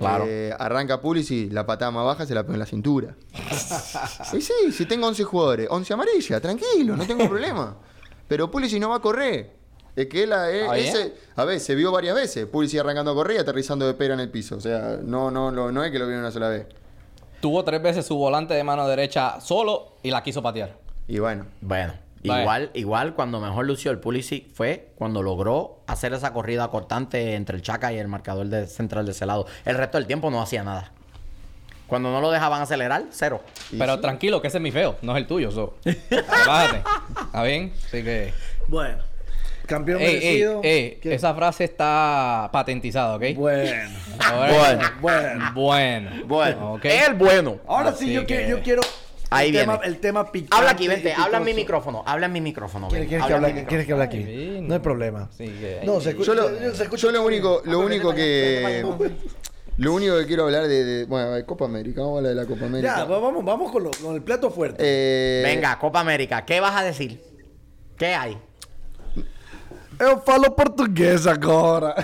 [0.00, 0.24] Claro.
[0.26, 3.14] Eh, arranca Pulisic, la patada más baja se la pone en la cintura.
[4.32, 7.76] y sí, si tengo 11 jugadores, 11 amarillas, tranquilo, no tengo problema.
[8.26, 9.52] Pero Pulisic no va a correr.
[9.94, 12.46] Es que él, eh, a ver, se vio varias veces.
[12.46, 14.56] Pulisic arrancando a correr y aterrizando de pera en el piso.
[14.56, 16.66] O sea, no, no, no, no es que lo vieron una sola vez.
[17.40, 20.78] Tuvo tres veces su volante de mano derecha solo y la quiso patear.
[21.08, 21.92] Y bueno, Bueno,
[22.22, 27.56] Igual, igual cuando mejor lució el Pulisic fue cuando logró hacer esa corrida cortante entre
[27.56, 29.46] el Chaca y el marcador de central de ese lado.
[29.64, 30.92] El resto del tiempo no hacía nada.
[31.86, 33.40] Cuando no lo dejaban acelerar, cero.
[33.76, 34.00] Pero sí.
[34.02, 35.50] tranquilo, que ese es mi feo, no es el tuyo.
[35.50, 35.74] So.
[35.84, 36.82] Relájate.
[37.24, 37.72] ¿Está bien?
[37.86, 38.32] Así que...
[38.68, 38.98] Bueno,
[39.66, 40.60] campeón Ey, merecido.
[40.62, 43.22] esa frase está patentizada, ¿ok?
[43.34, 43.90] Bueno.
[44.20, 45.40] Ahora- Bueno.
[45.54, 46.10] Bueno.
[46.26, 46.72] Bueno.
[46.74, 46.84] Ok.
[46.84, 47.56] El bueno.
[47.66, 48.82] Ahora Así sí, yo, que- quiero, yo quiero.
[49.30, 49.66] Ahí el viene.
[49.72, 50.56] tema, el tema picante.
[50.56, 51.12] Habla aquí, vente.
[51.12, 52.02] Habla en mi micrófono.
[52.06, 52.88] Habla en mi micrófono.
[52.88, 53.64] ¿Quieres, que Habla?
[53.66, 54.24] ¿Quieres que hable aquí?
[54.24, 54.58] Sí.
[54.62, 55.28] No hay problema.
[55.36, 56.34] Sí, que- No, se Yo escucha.
[56.34, 58.84] lo, se escucha yo lo único, lo único que.
[59.76, 60.84] Lo único que quiero hablar de.
[60.84, 62.00] de- bueno, de Copa América.
[62.02, 62.94] Vamos a hablar de la Copa América.
[62.98, 64.76] Ya, va- vamos, vamos con, lo- con el plato fuerte.
[64.80, 66.44] Eh, Venga, Copa América.
[66.44, 67.22] ¿Qué vas a decir?
[67.96, 68.36] ¿Qué hay?
[69.98, 71.94] Eu falo portugués agora.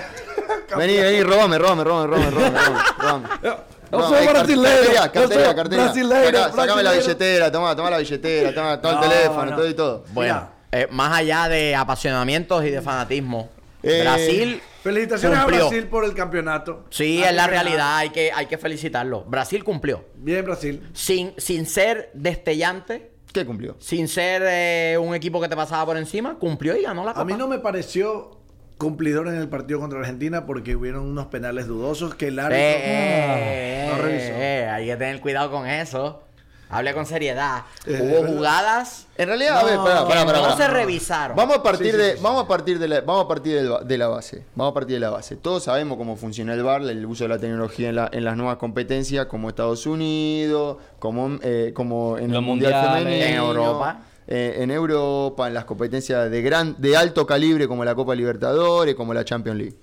[0.77, 3.29] Vení, vení, róbame, róbame, róbame, róbame, róbame, róbame,
[3.93, 4.87] Eu No, sou eh, brasileiro.
[4.95, 5.83] Cartera, eu cartera, sou cartera.
[5.85, 6.39] brasileiro.
[6.39, 9.57] Sacá- Sacame la billetera, toma, toma la billetera, toma todo el No, teléfono, no.
[9.57, 10.05] todo y todo.
[10.13, 13.51] Bueno, eh, más allá de apasionamientos y de fanatismo,
[13.83, 15.65] Eh, Brasil Felicitaciones cumplió.
[15.65, 16.85] a Brasil por el campeonato.
[16.91, 19.23] Sí, Ah, es la realidad, hay que, hay que felicitarlo.
[19.25, 20.05] Brasil cumplió.
[20.17, 20.89] Bien, Brasil.
[20.93, 23.77] Sin, sin ser destellante, ¿Qué cumplió?
[23.79, 27.21] sin ser eh, un equipo que te pasaba por encima, cumplió y ganó la Copa.
[27.23, 28.39] A mí no me pareció
[28.79, 32.61] cumplidor en el partido contra Argentina porque hubieron unos penales dudosos que el Eh, árbitro
[32.61, 34.33] eh, no revisó.
[34.35, 36.23] eh, hay que tener cuidado con eso.
[36.69, 37.63] Hable con seriedad.
[37.87, 38.29] Eh, Hubo ¿verdad?
[38.37, 41.37] jugadas En realidad, a ver, pará, que pará, pará, no se revisaron.
[41.37, 42.23] Vamos a partir Sí, sí, de, sí, sí.
[42.25, 44.43] vamos a partir de la, vamos a partir de la base.
[44.57, 45.37] Vamos a partir de la base.
[45.37, 48.37] Todos sabemos cómo funciona el VAR, el uso de la tecnología en, la- en las
[48.37, 52.99] nuevas competencias, como Estados Unidos, como, eh, como en Los el mundial mundiales.
[53.05, 54.01] femenino, En Europa.
[54.29, 58.95] Eh, en Europa, en las competencias de gran, de alto calibre como la Copa Libertadores,
[58.95, 59.77] como la Champions League.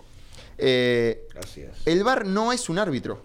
[0.57, 1.71] Eh, Así es.
[1.85, 3.21] el VAR no es un árbitro,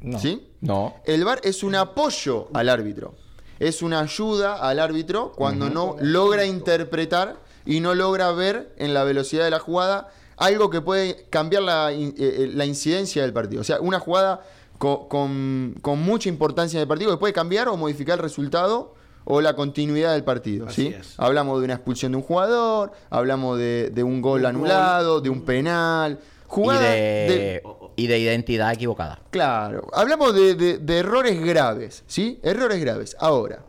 [0.00, 0.18] No.
[0.18, 0.46] ¿sí?
[0.60, 0.94] No.
[1.04, 3.14] El VAR es un apoyo al árbitro.
[3.58, 9.04] Es una ayuda al árbitro cuando no logra interpretar y no logra ver en la
[9.04, 13.60] velocidad de la jugada algo que puede cambiar la, eh, eh, la incidencia del partido.
[13.60, 14.44] O sea, una jugada
[14.78, 18.94] co- con, con mucha importancia en el partido que puede cambiar o modificar el resultado
[19.24, 20.66] o la continuidad del partido.
[20.68, 20.94] Así ¿sí?
[20.98, 21.14] es.
[21.18, 25.30] Hablamos de una expulsión de un jugador, hablamos de, de un gol Un anulado, de
[25.30, 26.18] un penal.
[26.22, 27.62] Y Jugada de, de-
[27.96, 29.18] y de identidad equivocada.
[29.30, 32.38] Claro, hablamos de, de- de errores graves, ¿sí?
[32.44, 33.16] Errores graves.
[33.18, 33.64] Ahora,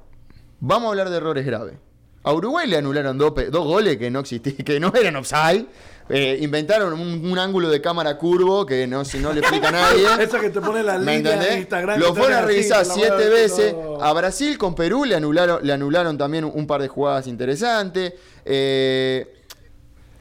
[0.59, 1.75] vamos a hablar de errores graves.
[2.23, 5.65] A Uruguay le anularon dos goles que no existían, que no eran offside.
[6.07, 9.71] Eh, inventaron un, un ángulo de cámara curvo que no, si no le explica a
[9.71, 10.05] nadie.
[10.19, 11.59] Esa que te pone la ¿Me línea en?
[11.59, 11.99] Instagram.
[11.99, 13.73] Lo fueron a así, revisar siete veces.
[13.73, 14.01] no.
[14.03, 18.13] A Brasil con Perú le anularon, le anularon también un par de jugadas interesantes.
[18.45, 19.33] Eh,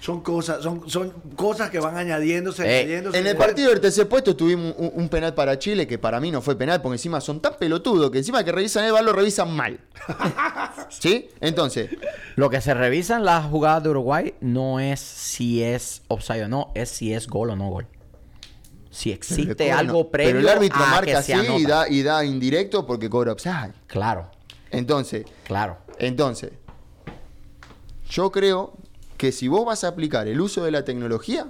[0.04, 3.18] Son cosas, son, son cosas que van añadiéndose, Eh, añadiéndose.
[3.18, 6.30] En el partido del tercer puesto tuvimos un, un penal para Chile que para mí
[6.30, 9.14] no fue penal porque encima son tan pelotudos que encima que revisan el bar lo
[9.14, 9.80] revisan mal.
[10.90, 11.30] ¿Sí?
[11.40, 11.88] Entonces,
[12.36, 16.48] Lo que se revisa en las jugadas de Uruguay no es si es offside o
[16.48, 17.86] no, es si es gol o no gol.
[18.90, 21.58] Si existe algo no, previo pero el árbitro a marca que así se anota.
[21.58, 23.72] y da, y da indirecto porque cobra offside.
[23.86, 24.30] Claro,
[24.70, 25.78] Entonces, claro.
[25.98, 26.50] entonces,
[28.10, 28.74] yo creo
[29.24, 31.46] que si vos vas a aplicar el uso de la tecnología,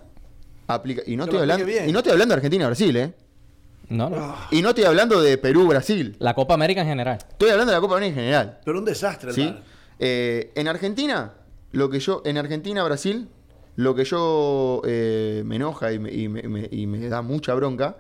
[0.68, 3.14] aplica, y no estoy hablando, y no estoy hablando de Argentina-Brasil, ¿eh?
[3.89, 4.37] No, no.
[4.53, 6.14] Y no estoy hablando de Perú-Brasil.
[6.20, 7.18] La Copa América en general.
[7.29, 8.61] Estoy hablando de la Copa América en general.
[8.64, 9.53] Pero un desastre, ¿Sí?
[9.99, 11.33] Eh, en Argentina,
[11.72, 13.29] lo que yo, en Argentina, Brasil,
[13.75, 17.55] lo que yo eh, me enoja y me, y me- me- y me da mucha
[17.55, 17.97] bronca,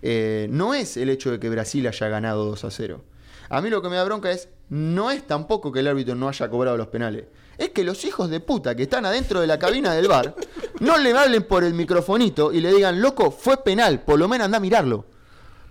[0.00, 3.04] eh, no es el hecho de que Brasil haya ganado 2 a 0.
[3.50, 6.28] A mí lo que me da bronca es, no es tampoco que el árbitro no
[6.30, 7.24] haya cobrado los penales.
[7.58, 10.34] Es que los hijos de puta que están adentro de la cabina del bar
[10.80, 14.44] no le hablen por el microfonito y le digan, loco, fue penal, por lo menos
[14.44, 15.04] anda a mirarlo.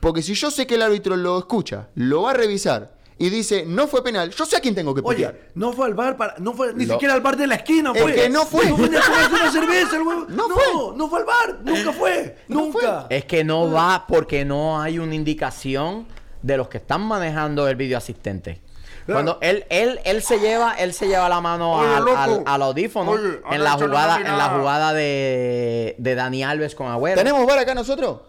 [0.02, 3.64] Porque si yo sé que el árbitro lo escucha, lo va a revisar y dice,
[3.66, 5.32] no fue penal, yo sé a quién tengo que putear.
[5.34, 7.56] Oye, no fue al bar para, no fue ni Lo- siquiera al bar de la
[7.56, 8.14] esquina, Es fue.
[8.14, 8.66] que no fue.
[8.70, 10.26] No venía a tomarse una cerveza, el huevo.
[10.30, 10.98] No No, fue.
[10.98, 12.82] no, fue al bar, nunca fue, No fue.
[12.84, 13.08] nunca.
[13.10, 16.06] Es que no va porque no hay una indicación
[16.44, 18.62] de los que están manejando el video asistente.
[19.08, 22.62] Cuando él, él, él se lleva, él se lleva la mano Oye, al, al- al
[22.62, 27.18] audífono Oye, en la jugada, en la jugada de, de Dani Alves con Agüero.
[27.18, 28.20] ¿Tenemos bar acá nosotros?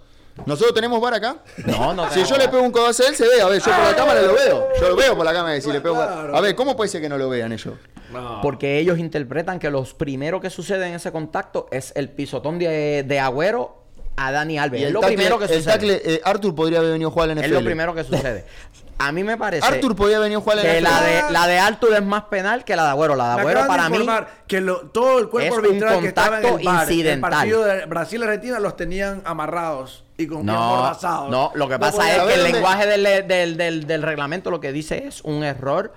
[0.47, 1.39] ¿Nosotros tenemos bar acá?
[1.67, 3.43] No, no Si yo le pego un codazo a él, se ve.
[3.43, 4.69] A ver, yo por la cámara lo veo.
[4.81, 5.97] Yo lo veo por la cámara si le pego.
[5.97, 6.37] Claro.
[6.37, 7.75] A ver, ¿cómo puede ser que no lo vean ellos?
[8.13, 8.41] No.
[8.41, 13.03] Porque ellos interpretan que los primeros que sucede en ese contacto es el pisotón de,
[13.07, 13.83] de Agüero
[14.17, 14.81] a Dani Alves.
[14.81, 16.03] Y Es lo primero que el sucede.
[16.15, 17.55] eh, Arthur podría haber venido a jugar a la es NFL.
[17.59, 18.45] lo primero que sucede.
[19.01, 21.59] A mí me parece Arthur podría haber venido a jugar que la de, la de
[21.59, 23.15] Arthur es más penal que la de Agüero.
[23.15, 24.05] La de Agüero para mí
[24.49, 27.31] que lo- todo el cuerpo es un arbitral que estaba en el incidental.
[27.31, 31.31] partido de Brasil-Argentina los tenían amarrados y con y No, amordazados.
[31.31, 34.51] no, lo que No pasa podía- es que el lenguaje del, del, del, del reglamento
[34.51, 35.93] lo que dice es un error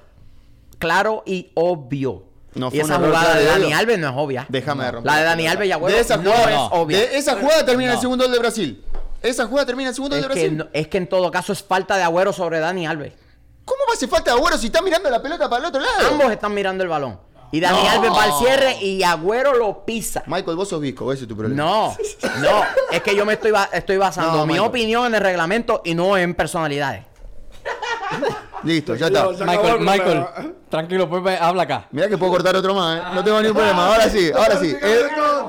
[0.77, 2.25] claro y obvio.
[2.53, 3.73] No y fue un esa jugada de y Dani.
[3.73, 4.45] Alves no es obvia.
[4.49, 5.47] Déjame de romper La de Dani.
[5.47, 6.97] Alves y Agüero De esa no jugada, es obvia.
[6.99, 8.01] de esa jugada termina el No.
[8.01, 8.83] segundo gol de Brasil.
[9.21, 10.57] Esa jugada termina en el segundo es, de que, Brasil.
[10.57, 13.13] no- es que en todo caso es falta de Agüero sobre Dani Alves.
[13.65, 15.79] ¿Cómo va a hacer falta de Agüero si está mirando la pelota para el otro
[15.81, 16.07] lado?
[16.09, 17.19] Ambos están mirando el balón.
[17.53, 17.89] Y Dani No.
[17.89, 20.23] Alves va al cierre y Agüero lo pisa.
[20.25, 21.61] Michael, vos sos visco, ese es tu problema.
[21.63, 21.95] No,
[22.39, 24.69] no, es que yo me estoy, ba- estoy basando No, mi Michael.
[24.69, 27.03] opinión en el reglamento y no en personalidades.
[28.63, 29.27] Listo, ya está.
[29.45, 30.25] Michael, el Michael,
[30.69, 31.87] tranquilo, pues habla acá.
[31.91, 33.03] Mirá que puedo cortar otro más, ¿eh?
[33.15, 33.87] No tengo ningún problema.
[33.87, 34.75] Ahora sí, ahora sí.
[34.81, 35.01] Eh,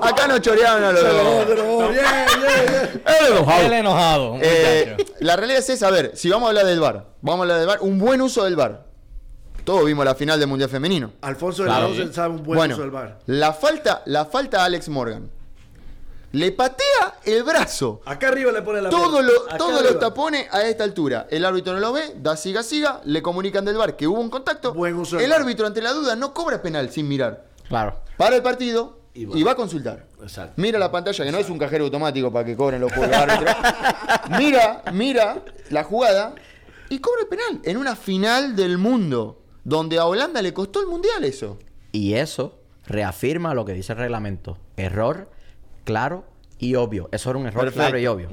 [0.02, 1.90] acá no choreaban a los dos.
[1.90, 2.04] Bien,
[2.40, 3.02] bien.
[3.66, 4.36] Él enojado.
[4.40, 7.42] Eh, la realidad es esa, a ver, si vamos a hablar del bar, vamos a
[7.42, 8.84] hablar del bar, un buen uso del bar.
[9.64, 11.12] Todos vimos la final del Mundial Femenino.
[11.20, 11.88] Alfonso de Claro.
[11.90, 13.18] la Rosa sabe un buen bueno, uso del bar.
[13.26, 15.30] la falta, la falta a Alex Morgan.
[16.32, 18.00] Le patea el brazo.
[18.06, 19.90] Acá arriba le pone la Todo lo, todos arriba.
[19.92, 21.26] los tapones a esta altura.
[21.30, 24.30] El árbitro no lo ve, da siga siga, le comunican del bar que hubo un
[24.30, 24.72] contacto.
[24.72, 27.46] Buen uso el árbitro ante la duda no cobra penal sin mirar.
[27.68, 28.00] Claro.
[28.16, 29.48] Para el partido Y y va.
[29.48, 30.06] va, a consultar.
[30.22, 30.54] Exacto.
[30.56, 33.54] Mira la pantalla, que no es un cajero automático para que cobren los juegos árbitros.
[34.38, 36.34] mira, mira la jugada
[36.88, 37.60] y cobra el penal.
[37.64, 41.58] En una final del mundo, donde a Holanda le costó el mundial eso.
[41.92, 44.56] Y eso reafirma lo que dice el reglamento.
[44.78, 45.28] Error
[45.84, 46.24] claro
[46.58, 47.08] y obvio.
[47.12, 47.80] Eso era un error Perfecto.
[47.80, 48.28] claro y obvio.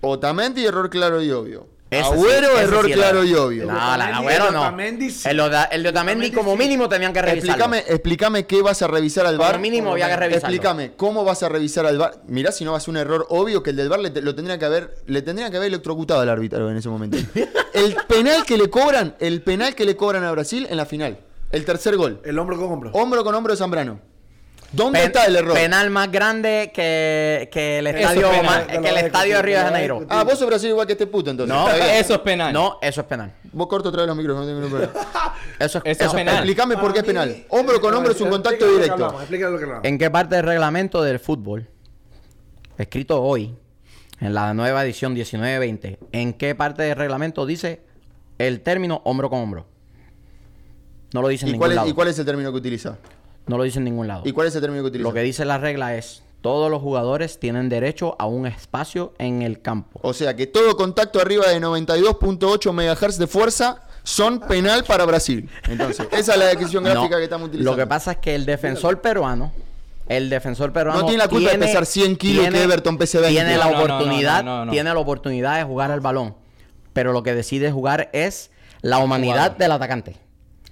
[0.00, 1.66] Otamendi, error claro y obvio.
[1.90, 3.00] Ese Agüero, sí, error sí era.
[3.02, 3.66] claro y obvio.
[3.66, 4.60] No, la Agüero el no.
[4.62, 5.28] Otamendi sí.
[5.28, 6.58] El, Oda- el de Otamendi Otamendi como sí.
[6.58, 7.52] mínimo tenían que revisarlo.
[7.52, 9.60] Explícame, explícame qué vas a revisar al Como bar.
[9.60, 10.48] mínimo había que revisarlo.
[10.48, 12.22] Explícame cómo vas a revisar al bar.
[12.26, 14.34] Mirá si no va a ser un error obvio que el del bar le, lo
[14.34, 17.16] tendría que haber, le tendría que haber electrocutado al árbitro en ese momento.
[17.74, 21.18] el penal que le cobran, el penal que le cobran a Brasil en la final.
[21.52, 22.20] El tercer gol.
[22.24, 22.90] El hombro con hombro.
[22.92, 24.00] Hombro con hombro de Zambrano.
[24.74, 25.54] ¿Dónde Pen- está el error?
[25.54, 28.66] Penal más grande que, que el estadio, es penal.
[28.66, 30.06] que el estadio de Río de Janeiro.
[30.08, 31.54] Ah, vos sos Brasil igual que este puto entonces.
[31.54, 31.68] No.
[31.70, 32.52] Eso es penal.
[32.52, 33.32] No, eso es penal.
[33.52, 35.34] Vos corto otra vez los micrófonos, no tengo ningún problema.
[35.60, 36.34] Eso es, Eso es penal.
[36.36, 37.44] Explícame por qué es penal.
[37.50, 39.16] Hombro con hombro es un contacto directo.
[39.84, 41.68] ¿En qué parte del reglamento del fútbol
[42.76, 43.54] escrito hoy,
[44.20, 47.82] en la nueva edición 1920, ¿en qué parte del reglamento dice
[48.38, 49.66] el término hombro con hombro?
[51.12, 51.88] No lo dice en ¿Y ningún cuál, es, lado.
[51.88, 52.98] ¿Y cuál es el término que utiliza?
[53.46, 54.22] No lo dice en ningún lado.
[54.24, 55.08] ¿Y cuál es el término que utiliza?
[55.08, 59.42] Lo que dice la regla es, todos los jugadores tienen derecho a un espacio en
[59.42, 59.98] el campo.
[60.02, 65.48] O sea que todo contacto arriba de 92.8 MHz de fuerza son penal para Brasil.
[65.68, 67.70] Entonces, esa es la descripción gráfica No, que estamos utilizando.
[67.72, 69.52] Lo que pasa es que el defensor peruano,
[70.06, 73.32] el defensor peruano No tiene la culpa de pesar 100 kilos que Everton pese 20.
[73.34, 74.72] Tiene la No, no, no, oportunidad, no, no, no.
[74.72, 76.34] tiene la oportunidad de jugar al balón,
[76.92, 78.50] pero lo que decide jugar es
[78.82, 80.16] la humanidad del atacante.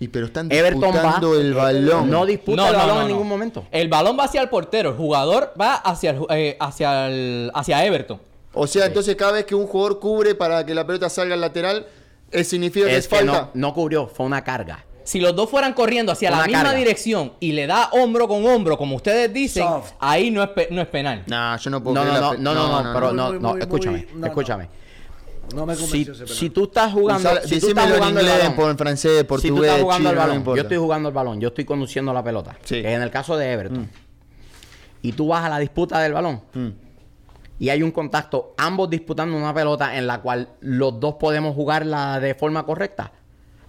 [0.02, 2.10] Y pero están Everton va, disputando el balón.
[2.10, 3.14] no disputa No, el no, balón no, en no.
[3.14, 3.66] ningún momento.
[3.70, 7.84] El balón va hacia el portero, el jugador va hacia el, eh, hacia el, hacia
[7.86, 8.20] Everton.
[8.54, 11.40] O sea, entonces cada vez que un jugador cubre para que la pelota salga al
[11.40, 11.86] lateral,
[12.32, 13.32] ¿eh, significa que es, Es que falta.
[13.54, 14.84] no, no cubrió, fue una carga.
[15.04, 16.78] Si los dos fueran corriendo hacia la misma carga.
[16.78, 19.92] dirección y le da hombro con hombro, como ustedes dicen, Soft.
[20.00, 21.22] ahí no es, pe- no es penal.
[21.28, 24.18] Nah, yo no puedo No, no, no, no, no, no, pero no, no, escúchame, no,
[24.20, 24.26] no.
[24.26, 24.68] escúchame.
[25.54, 26.36] No me Si, convenció ese penal.
[26.38, 28.78] si tú estás jugando, Usar- si tú estás en jugando el inglés, balón, por- en
[28.78, 31.64] francés, si tú portugués, estás jugando el balón, yo estoy jugando el balón, yo estoy
[31.64, 32.80] conduciendo la pelota, Sí.
[32.82, 33.90] que es en el caso de Everton,
[35.02, 36.68] y tú vas a la disputa del balón, Mm.
[37.58, 42.18] y hay un contacto, ambos disputando una pelota en la cual los dos podemos jugarla
[42.20, 43.12] de forma correcta,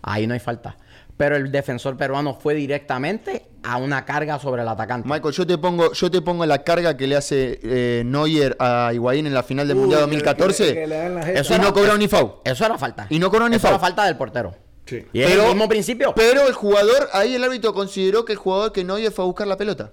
[0.01, 0.77] ahí no hay falta.
[1.23, 5.07] Pero el defensor peruano fue directamente a una carga sobre el atacante.
[5.07, 8.91] Michael, yo te pongo, yo te pongo la carga que le hace eh, Neuer a
[8.93, 11.55] Higuaín en la final del Uy, Mundial que- 2014 que- que le dan la jeta.
[11.55, 12.31] y no cobraron ni foul.
[12.43, 13.07] Eso era falta.
[13.09, 14.53] Y no cobró ni Eso era falta del portero.
[14.85, 15.05] Sí.
[15.13, 16.13] Y el mismo principio.
[16.13, 19.47] Pero el jugador, ahí el árbitro consideró que el jugador que Neuer fue a buscar
[19.47, 19.91] la pelota.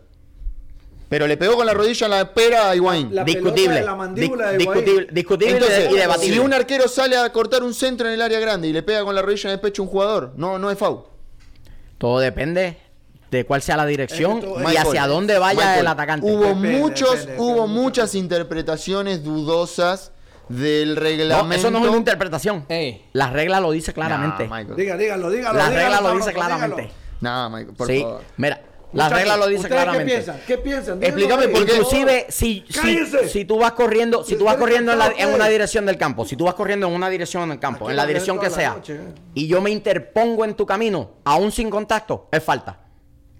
[1.08, 3.14] Pero le pegó con la rodilla en la pera a Higuaín.
[3.14, 3.54] La discutible.
[3.66, 4.84] pelota de la mandíbula de Higuaín.
[4.84, 6.34] discutible, discutible Entonces, y debatible.
[6.34, 9.04] si un arquero sale a cortar un centro en el área grande y le pega
[9.04, 11.02] con la rodilla en el pecho a un jugador, no, no es foul.
[12.00, 12.78] Todo depende
[13.30, 15.86] de cuál sea la dirección Es que todo- y Michael, hacia dónde vaya Michael, el
[15.86, 16.26] atacante.
[16.26, 20.12] Hubo Depende, muchos, depende, hubo depende muchas interpretaciones dudosas
[20.48, 21.54] del No, reglamento.
[21.54, 22.64] eso no es una interpretación.
[22.70, 23.04] Ey.
[23.12, 24.48] La regla lo dice claramente.
[24.48, 24.76] Nah, Michael.
[24.76, 25.58] Diga, dígalo, dígalo.
[25.58, 26.76] la dígalo, regla lo dice claramente.
[26.82, 26.94] dígalo.
[27.20, 28.22] Nah, Michael, por sí, favor.
[28.38, 30.04] mira, la Muchachos, regla lo dice ¿ustedes claramente.
[30.06, 30.40] ¿Qué piensan?
[30.46, 31.02] ¿Qué piensan?
[31.02, 31.72] Explícame por qué.
[31.72, 35.34] Inclusive si, si, si tú vas corriendo, si tú vas corriendo en, la- cansado, en
[35.34, 37.90] una dirección del campo, si tú vas corriendo en una dirección en el campo, Aquí
[37.92, 39.14] en la dirección que sea, noche, eh.
[39.34, 42.80] y yo me interpongo en tu camino, aún sin contacto, es falta.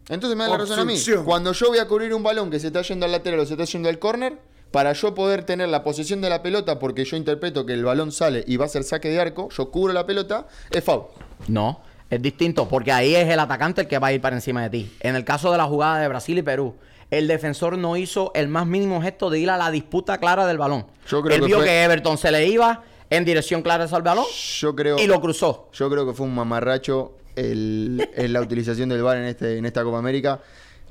[0.09, 0.97] Entonces me da la razón a mí.
[1.25, 3.55] Cuando yo voy a cubrir un balón que se está yendo al lateral o se
[3.55, 4.39] está yendo al córner,
[4.73, 8.13] para yo poder tener la posesión de la pelota, porque yo interpreto que el balón
[8.13, 11.07] sale y va a ser saque de arco, yo cubro la pelota, es foul.
[11.49, 11.81] No,
[12.11, 14.71] es distinto, porque ahí es el atacante el que va a ir para encima de
[14.71, 14.93] ti.
[15.01, 16.75] En el caso de la jugada de Brasil y Perú,
[17.11, 20.59] el defensor no hizo el más mínimo gesto de ir a la disputa clara del
[20.59, 20.87] balón.
[21.09, 24.03] Yo creo Él que vio fue- que Everton se le iba en dirección clara al
[24.03, 24.25] balón
[24.61, 25.69] Yo creo, y lo cruzó.
[25.73, 29.67] yo creo que fue un mamarracho el, el- la utilización del VAR en, este, en
[29.67, 30.41] esta Copa América.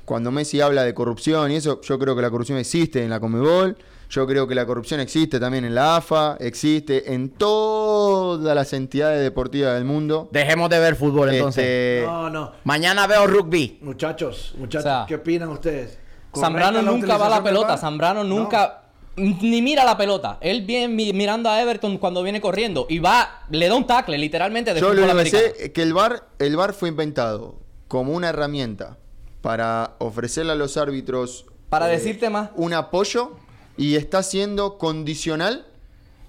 [0.04, 3.20] Cuando Messi habla de corrupción y eso, yo creo que la corrupción existe en la
[3.20, 3.76] Comebol.
[4.10, 9.22] Yo creo que la corrupción existe también en la AFA, existe en todas las entidades
[9.22, 10.28] deportivas del mundo.
[10.32, 11.62] Dejemos de ver fútbol entonces.
[11.64, 12.52] Este, No, no.
[12.64, 13.78] Mañana veo rugby.
[13.82, 15.96] Muchachos, muchachos, O sea, ¿qué opinan ustedes?
[16.36, 17.76] Zambrano ¿Correcta nunca va a la pelota.
[17.78, 18.36] Zambrano No.
[18.36, 18.82] nunca
[19.16, 20.38] ni mira la pelota.
[20.40, 24.18] Él viene mi- mirando a Everton cuando viene corriendo y va, le da un tackle
[24.18, 28.12] literalmente de Yo lo que sé es que el VAR, el VAR fue inventado como
[28.12, 28.96] una herramienta
[29.40, 32.50] para ofrecerle a los árbitros Para eh, decirte más.
[32.56, 33.32] un apoyo
[33.80, 35.64] y está siendo condicional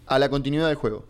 [0.07, 1.03] a la continuidad del juego.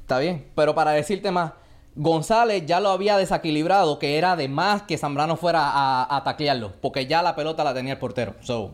[0.00, 1.52] Está bien, pero para decirte más,
[1.94, 6.72] González ya lo había desequilibrado, que era de más que Zambrano fuera a, a taclearlo,
[6.80, 8.34] porque ya la pelota la tenía el portero.
[8.40, 8.72] So,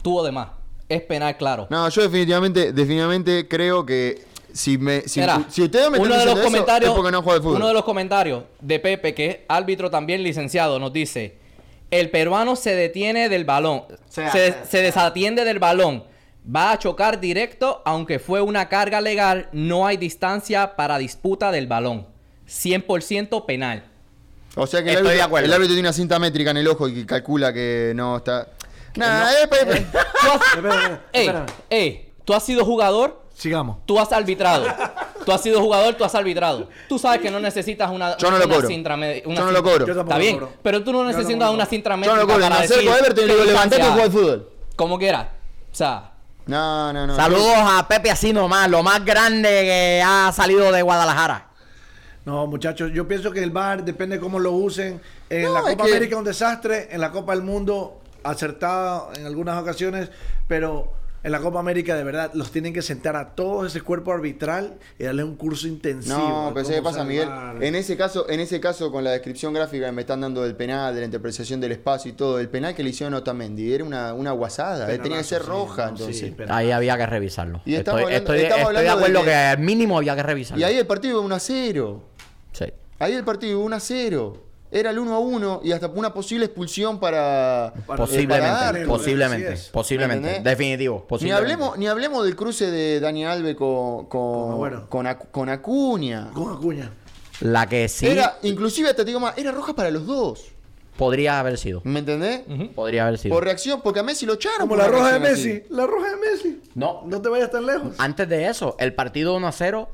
[0.00, 0.50] tuvo de más.
[0.88, 1.66] Es penal, claro.
[1.70, 6.24] No, yo definitivamente, definitivamente creo que si me si, Mira, si ustedes me uno de
[6.24, 7.56] los eso, comentarios, es porque no juega al fútbol.
[7.56, 11.36] uno de los comentarios de Pepe, que es árbitro también licenciado, nos dice:
[11.90, 16.04] el peruano se detiene del balón, Sea, se, sea, se desatiende del balón,
[16.44, 21.66] va a chocar directo, aunque fue una carga legal, no hay distancia para disputa del
[21.66, 22.06] balón,
[22.48, 23.84] 100% penal.
[24.56, 25.46] O sea que el árbitro, acuerdo.
[25.46, 28.48] el árbitro tiene una cinta métrica en el ojo y calcula que no está.
[28.96, 31.46] Nah, eh, Tú has- Espera, espera, ey, espera.
[31.70, 33.78] ey, tú has sido jugador, Sigamos.
[33.86, 34.66] tú has arbitrado.
[35.24, 36.68] Tú has sido jugador, tú has arbitrado.
[36.88, 38.68] Tú sabes que no necesitas una, Yo no lo una cobro.
[38.68, 39.86] cinta me- una Yo no lo cobro.
[39.86, 40.52] Yo Está lo bien, cobro.
[40.62, 41.70] pero tú no necesitas lo una cobro.
[41.70, 42.40] cinta Yo no métrica lo cobro.
[42.42, 44.50] para Me acerco a Everton y qué digo, levantate y distancia- juega al fútbol.
[44.76, 45.32] Como quiera.
[45.72, 46.12] O sea,
[46.46, 47.16] No, no, no.
[47.16, 51.48] Saludos a Pepe así nomás, lo más grande que ha salido de Guadalajara.
[52.26, 55.00] No, muchachos, yo pienso que el VAR depende cómo lo usen.
[55.30, 59.08] En No, la es Copa que- América un desastre, en la Copa del Mundo acertada
[59.16, 60.10] en algunas ocasiones,
[60.48, 60.92] pero
[61.24, 64.74] En la Copa América, de verdad, los tienen que sentar a todo ese cuerpo arbitral
[64.98, 66.18] y darle un curso intensivo.
[66.18, 67.28] No, de pero ¿sabes qué pasa, Miguel?
[67.62, 70.54] En ese caso, en ese caso, con la descripción gráfica que me están dando del
[70.54, 73.72] penal, de la interpretación del espacio y todo, el penal que le hicieron a Otamendi
[73.72, 76.32] era una, una guasada, eh, tenía que ser sí, roja, sí, entonces.
[76.36, 77.62] pero- Ahí había que revisarlo.
[77.64, 79.34] Y estamos estoy, hablando- estoy- estamos estoy de hablando de acuerdo que- que...
[79.34, 80.60] al mínimo había que revisarlo.
[80.60, 82.02] y ahí el partido iba 1 a 0.
[82.52, 82.66] Sí.
[82.98, 84.43] Ahí el partido iba 1 a 0.
[84.74, 87.72] Era el 1 a 1 y hasta una posible expulsión para.
[87.86, 93.24] Para- Posiblemente, para darle, posiblemente, posiblemente, definitivo, Ni hablemos, ni hablemos del cruce de Dani
[93.24, 94.88] Alves con, con, Agüero.
[94.90, 96.30] con, Acu- con Acuña.
[96.34, 96.90] Con Acuña.
[97.40, 100.44] La que sí Era, inclusive hasta te digo más, era roja para los dos.
[100.96, 101.80] podría haber sido.
[101.84, 102.42] ¿Me entendés?
[102.74, 103.34] Podría haber sido.
[103.34, 104.60] Por reacción, porque a Messi lo echaron.
[104.60, 105.50] Como por la roja de Messi.
[105.50, 105.62] así.
[105.70, 106.60] La roja de Messi.
[106.74, 107.02] No.
[107.06, 107.94] No te vayas tan lejos.
[107.98, 109.88] Antes de eso, el partido 1 a 0,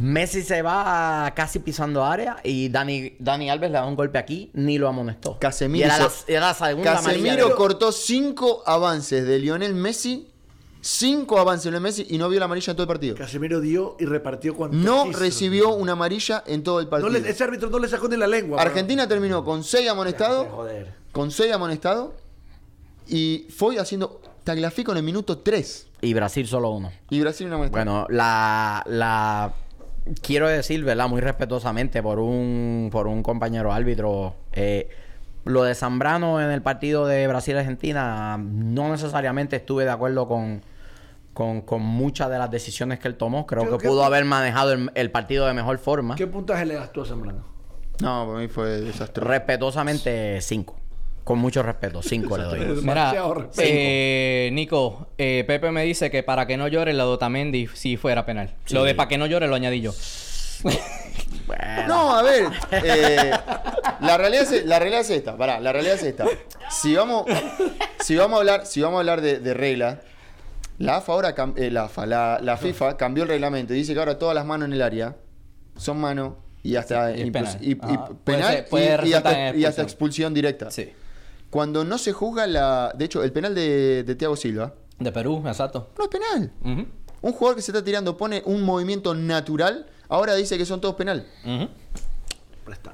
[0.00, 4.50] Messi se va casi pisando área y Dani, Dani Alves le da un golpe aquí,
[4.54, 5.38] ni lo amonestó.
[5.38, 9.38] Casemiro Y era, hizo- la, era la segunda amarilla Casemiro de- cortó cinco avances de
[9.38, 10.26] Lionel Messi.
[10.82, 13.14] Cinco avances de Lionel Messi y no vio la amarilla en todo el partido.
[13.14, 15.18] Casemiro dio y repartió cuanto No quiso.
[15.18, 17.10] recibió una amarilla en todo el No partido.
[17.10, 18.62] le- ese árbitro no le sacó ni la lengua.
[18.62, 20.46] Argentina terminó con seis amonestados.
[20.50, 20.94] Joder.
[21.12, 22.12] Con seis amonestados.
[23.06, 25.88] Y fue haciendo Tagliafico en el minuto 3.
[26.00, 26.90] Y Brasil solo uno.
[27.10, 27.84] Y Brasil una amonestado.
[27.84, 29.52] Bueno, la, la
[30.22, 31.08] quiero decir, ¿verdad?
[31.08, 34.34] Muy respetuosamente por un, por un compañero árbitro.
[34.52, 34.88] eh,
[35.46, 40.60] lo de Zambrano en el partido de Brasil-Argentina, no necesariamente estuve de acuerdo con,
[41.32, 43.46] con, con muchas de las decisiones que él tomó.
[43.46, 46.14] Creo que que- pudo haber manejado el, el partido de mejor forma.
[46.16, 47.44] ¿Qué puntaje le das tú a Zambrano?
[48.02, 49.28] No, para mí fue desastroso.
[49.30, 50.76] Respetuosamente, cinco.
[51.30, 52.58] Con mucho respeto, cinco le doy.
[52.82, 53.14] Mira,
[53.58, 57.96] eh, Nico, eh, Pepe me dice que para que no llore lo de Otamendi si
[57.96, 58.52] fuera penal.
[58.70, 59.92] Lo de para que no llore lo añadí yo.
[61.46, 62.46] Bueno, No, a ver.
[62.72, 63.30] eh,
[64.00, 65.36] la, realidad es, la realidad es esta.
[65.36, 66.24] Pará, la realidad es esta.
[66.68, 67.26] Si vamos,
[68.00, 69.98] si vamos a hablar, si vamos a hablar de, de reglas,
[70.78, 74.00] la AFA ahora eh, la, AFA, la, la FIFA cambió el reglamento y dice que
[74.00, 75.14] ahora todas las manos en el área
[75.76, 77.58] son manos y hasta Sí, y penal.
[77.60, 78.06] y- y Ajá.
[78.06, 79.84] Puede penal ser- puede y- y, resultar hasta, y hasta expulsión.
[79.86, 80.70] expulsión directa.
[80.72, 80.92] Sí.
[81.50, 82.92] Cuando no se juzga la.
[82.96, 85.90] De hecho, el penal de, de Thiago Silva De Perú, exacto.
[85.98, 86.52] no es penal.
[87.22, 90.94] Un jugador que se está tirando pone un movimiento natural, ahora dice que son todos
[90.94, 91.26] penal.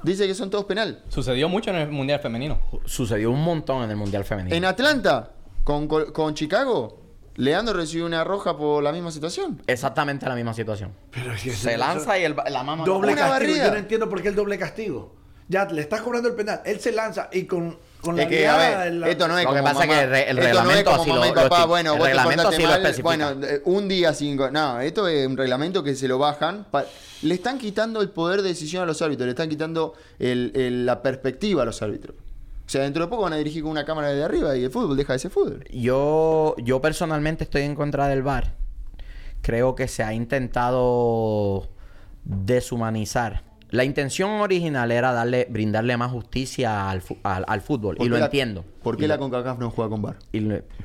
[0.03, 1.03] Dice que son todos penal.
[1.09, 2.61] Sucedió mucho en el Mundial Femenino.
[2.87, 4.57] sucedió un montón en el Mundial Femenino.
[4.57, 5.33] En Atlanta,
[5.65, 7.03] con, con, con Chicago,
[7.35, 9.61] Leandro recibió una roja por la misma situación.
[9.67, 10.93] Exactamente la misma situación.
[11.11, 12.85] Pero Se lanza y el- la mano...
[12.87, 13.29] Doble castigo.
[13.31, 13.65] barrida.
[13.67, 15.15] Yo no entiendo por qué el doble castigo.
[15.49, 16.63] Ya le estás cobrando el penal.
[16.65, 17.77] Él se lanza y con,
[18.07, 19.75] con la Es que, a mirada ver, en la- esto no es Lo que pasa
[19.81, 19.87] mamá.
[19.87, 23.89] que el no reglamento así lo- papá, bueno, el reglamento así mal, bueno, eh, un
[23.89, 24.37] día sin...
[24.37, 26.65] go- No, esto es un reglamento que se lo bajan.
[26.71, 26.85] pa-
[27.23, 30.87] Le están quitando el poder de decisión a los árbitros, le están quitando el- el-
[30.87, 32.17] la perspectiva a los árbitros.
[32.17, 34.71] O sea, dentro de poco van a dirigir con una cámara de arriba y el
[34.71, 35.65] fútbol deja de ser fútbol.
[35.71, 38.55] Yo, yo personalmente estoy en contra del VAR.
[39.41, 41.69] Creo que se ha intentado
[42.25, 43.43] deshumanizar.
[43.71, 47.97] La intención original era darle, brindarle más justicia al, fu- al- al fútbol.
[47.97, 48.65] ¿Por Y lo la- entiendo.
[48.83, 50.17] ¿Por qué Y la CONCACAF no juega con VAR?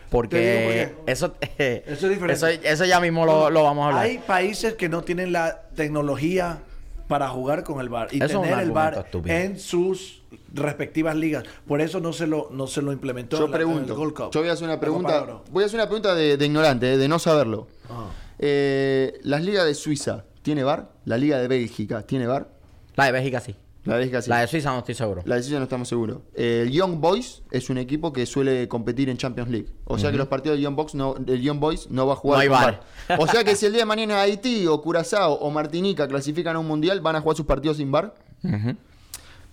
[0.10, 2.34] porque eso, Eso es diferente.
[2.34, 4.06] Eso, eso ya mismo lo, lo vamos a hablar.
[4.06, 6.60] Hay países que no tienen la tecnología
[7.08, 9.36] para jugar con el VAR y Eso tener el VAR estúpido.
[9.36, 10.24] en sus
[10.54, 11.44] respectivas ligas.
[11.68, 13.96] Por eso no se lo, no se lo implementó Yo en la- en el pregunto.
[13.96, 14.32] Gold Cup.
[14.34, 15.42] Yo voy a hacer una pregunta.
[15.52, 17.68] Voy a hacer una pregunta de, de ignorante, eh, de no saberlo.
[17.90, 18.08] Ah.
[18.40, 20.90] Eh, ¿Las ligas de Suiza tiene VAR?
[21.06, 22.48] ¿La liga de Bélgica tiene VAR?
[22.96, 23.56] La de Bélgica sí.
[23.84, 24.30] La de Bélgica sí.
[24.30, 25.24] La de Suiza no estoy seguro.
[25.26, 26.20] La de Suiza no estamos seguros.
[26.36, 29.68] Eh, el Young Boys es un equipo que suele competir en Champions League.
[29.86, 32.16] O sea que los partidos del Young, Boys no, del Young Boys no va a
[32.16, 32.48] jugar No hay.
[32.50, 32.82] VAR.
[33.18, 36.60] O sea que si el día de mañana Haití o Curazao o Martinica clasifican a
[36.60, 38.14] un mundial, van a jugar sus partidos sin VAR.
[38.44, 38.76] Ujú.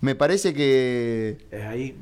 [0.01, 1.47] Me parece que.
[1.51, 1.95] Es ahí.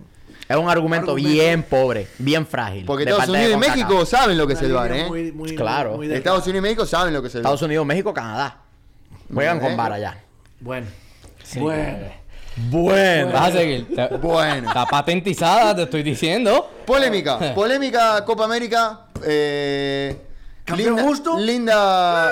[0.50, 1.16] Es un argumento, Argumento.
[1.30, 2.86] bien pobre, bien frágil.
[2.86, 3.58] Porque Estados Unidos y.
[3.58, 5.08] México saben lo que es el línea ¿eh?
[5.08, 5.96] muy- muy- Claro.
[5.98, 6.12] muy.
[6.14, 7.48] Estados Unidos y México saben lo que es el VAR.
[7.54, 8.62] Estados Unidos, México, Canadá.
[9.34, 10.24] Juegan con VAR allá.
[10.60, 10.88] Bueno.
[11.56, 12.10] Bueno.
[12.70, 13.32] Bueno.
[13.32, 13.88] Vas a seguir.
[14.22, 14.68] Bueno.
[14.68, 16.70] Está patentizada, te estoy diciendo.
[16.86, 17.54] Polémica.
[17.56, 19.02] Polémica Copa América.
[19.26, 20.16] Eh,
[20.66, 21.40] ¿Campeón linda, justo?
[21.40, 22.32] Linda.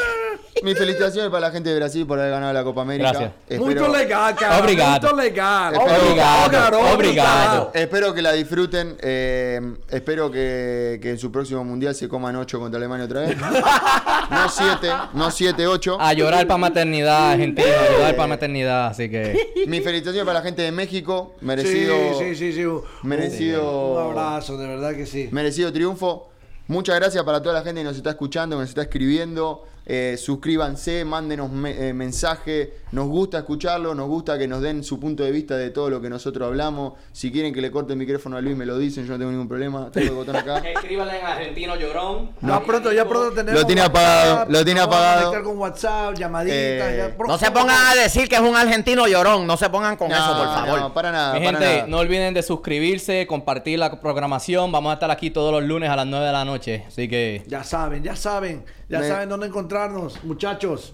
[0.64, 3.10] Mis felicitaciones para la gente de Brasil por haber ganado la Copa América.
[3.12, 3.32] Gracias.
[3.50, 4.60] Espero, Muy legal, cara.
[4.60, 5.14] Obrigado.
[5.14, 5.74] Muy legal.
[5.76, 7.72] Espero- Obrigado, obrigado.
[7.74, 8.96] espero que la disfruten.
[9.02, 13.38] eh, espero que, que en su próximo mundial se coman 8 contra Alemania otra vez.
[13.38, 15.98] no 7, no 7, 8.
[16.00, 17.68] A llorar para maternidad, Argentina.
[17.68, 19.66] A llorar para maternidad, así que.
[19.68, 21.34] Mis felicitaciones para la gente de México.
[21.40, 22.66] Sí, Merecido, sí, sí, sí.
[22.66, 25.28] Un- merecido- Un abrazo, de verdad que sí.
[25.32, 26.30] merecido triunfo.
[26.68, 29.64] Muchas gracias para toda la gente que nos está escuchando, que nos está escribiendo.
[29.88, 32.74] Eh, suscríbanse, mándenos me- eh, mensaje.
[32.92, 36.02] Nos gusta escucharlo, nos gusta que nos den su punto de vista de todo lo
[36.02, 36.94] que nosotros hablamos.
[37.12, 39.32] Si quieren que le corte el micrófono a Luis, me lo dicen, yo no tengo
[39.32, 39.92] ningún problema.
[39.92, 40.58] Tengo el botón acá.
[40.70, 42.32] Escríbanle en argentino llorón.
[42.42, 43.62] Ya pronto, ya pronto tenemos.
[43.62, 45.26] Lo tiene WhatsApp, apagado, lo tiene nos vamos a apagado.
[45.32, 46.58] conectar con WhatsApp, llamaditas.
[46.58, 49.46] Eh, ya No se pongan a decir que es un argentino llorón.
[49.46, 50.80] No se pongan con No, eso, por favor.
[50.80, 51.34] no, para nada.
[51.40, 51.88] Mi para gente, nada.
[51.88, 54.72] no olviden de suscribirse, compartir la programación.
[54.72, 56.86] Vamos a estar aquí todos los lunes a las 9 de la noche.
[56.88, 58.64] Así que Ya saben, ya saben.
[58.90, 60.94] Ya Me- saben dónde encontrarnos, muchachos.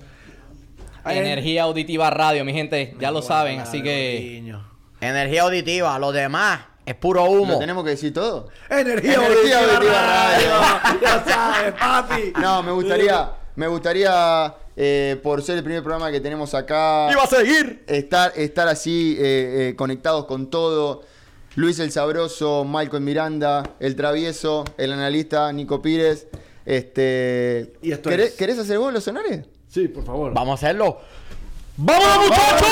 [1.06, 3.60] Energía Auditiva Radio, mi gente, ya lo saben.
[3.60, 4.72] Así que Niño.
[5.02, 5.98] Energía auditiva.
[5.98, 7.54] Lo demás es puro humo.
[7.54, 8.50] ¿Lo tenemos que decir todo?
[8.70, 11.00] Energía, Energía Auditiva Auditiva Radio.
[11.02, 12.34] ya sabes, papi.
[12.39, 17.28] No, me gustaría, me gustaría, eh, por ser el primer programa que tenemos acá, a
[17.28, 17.84] seguir.
[17.88, 21.02] estar, estar así eh, eh, conectados con todo.
[21.56, 26.28] Luis el Sabroso, Michael Miranda, el Travieso, el analista Nico Pires.
[26.66, 29.45] Este, Y esto ¿querés, es- ¿Querés hacer vos los sonores?
[29.68, 30.34] Sí, por favor.
[30.34, 30.99] Vamos a hacerlo.
[31.78, 32.68] ¡Vamos, muchachos!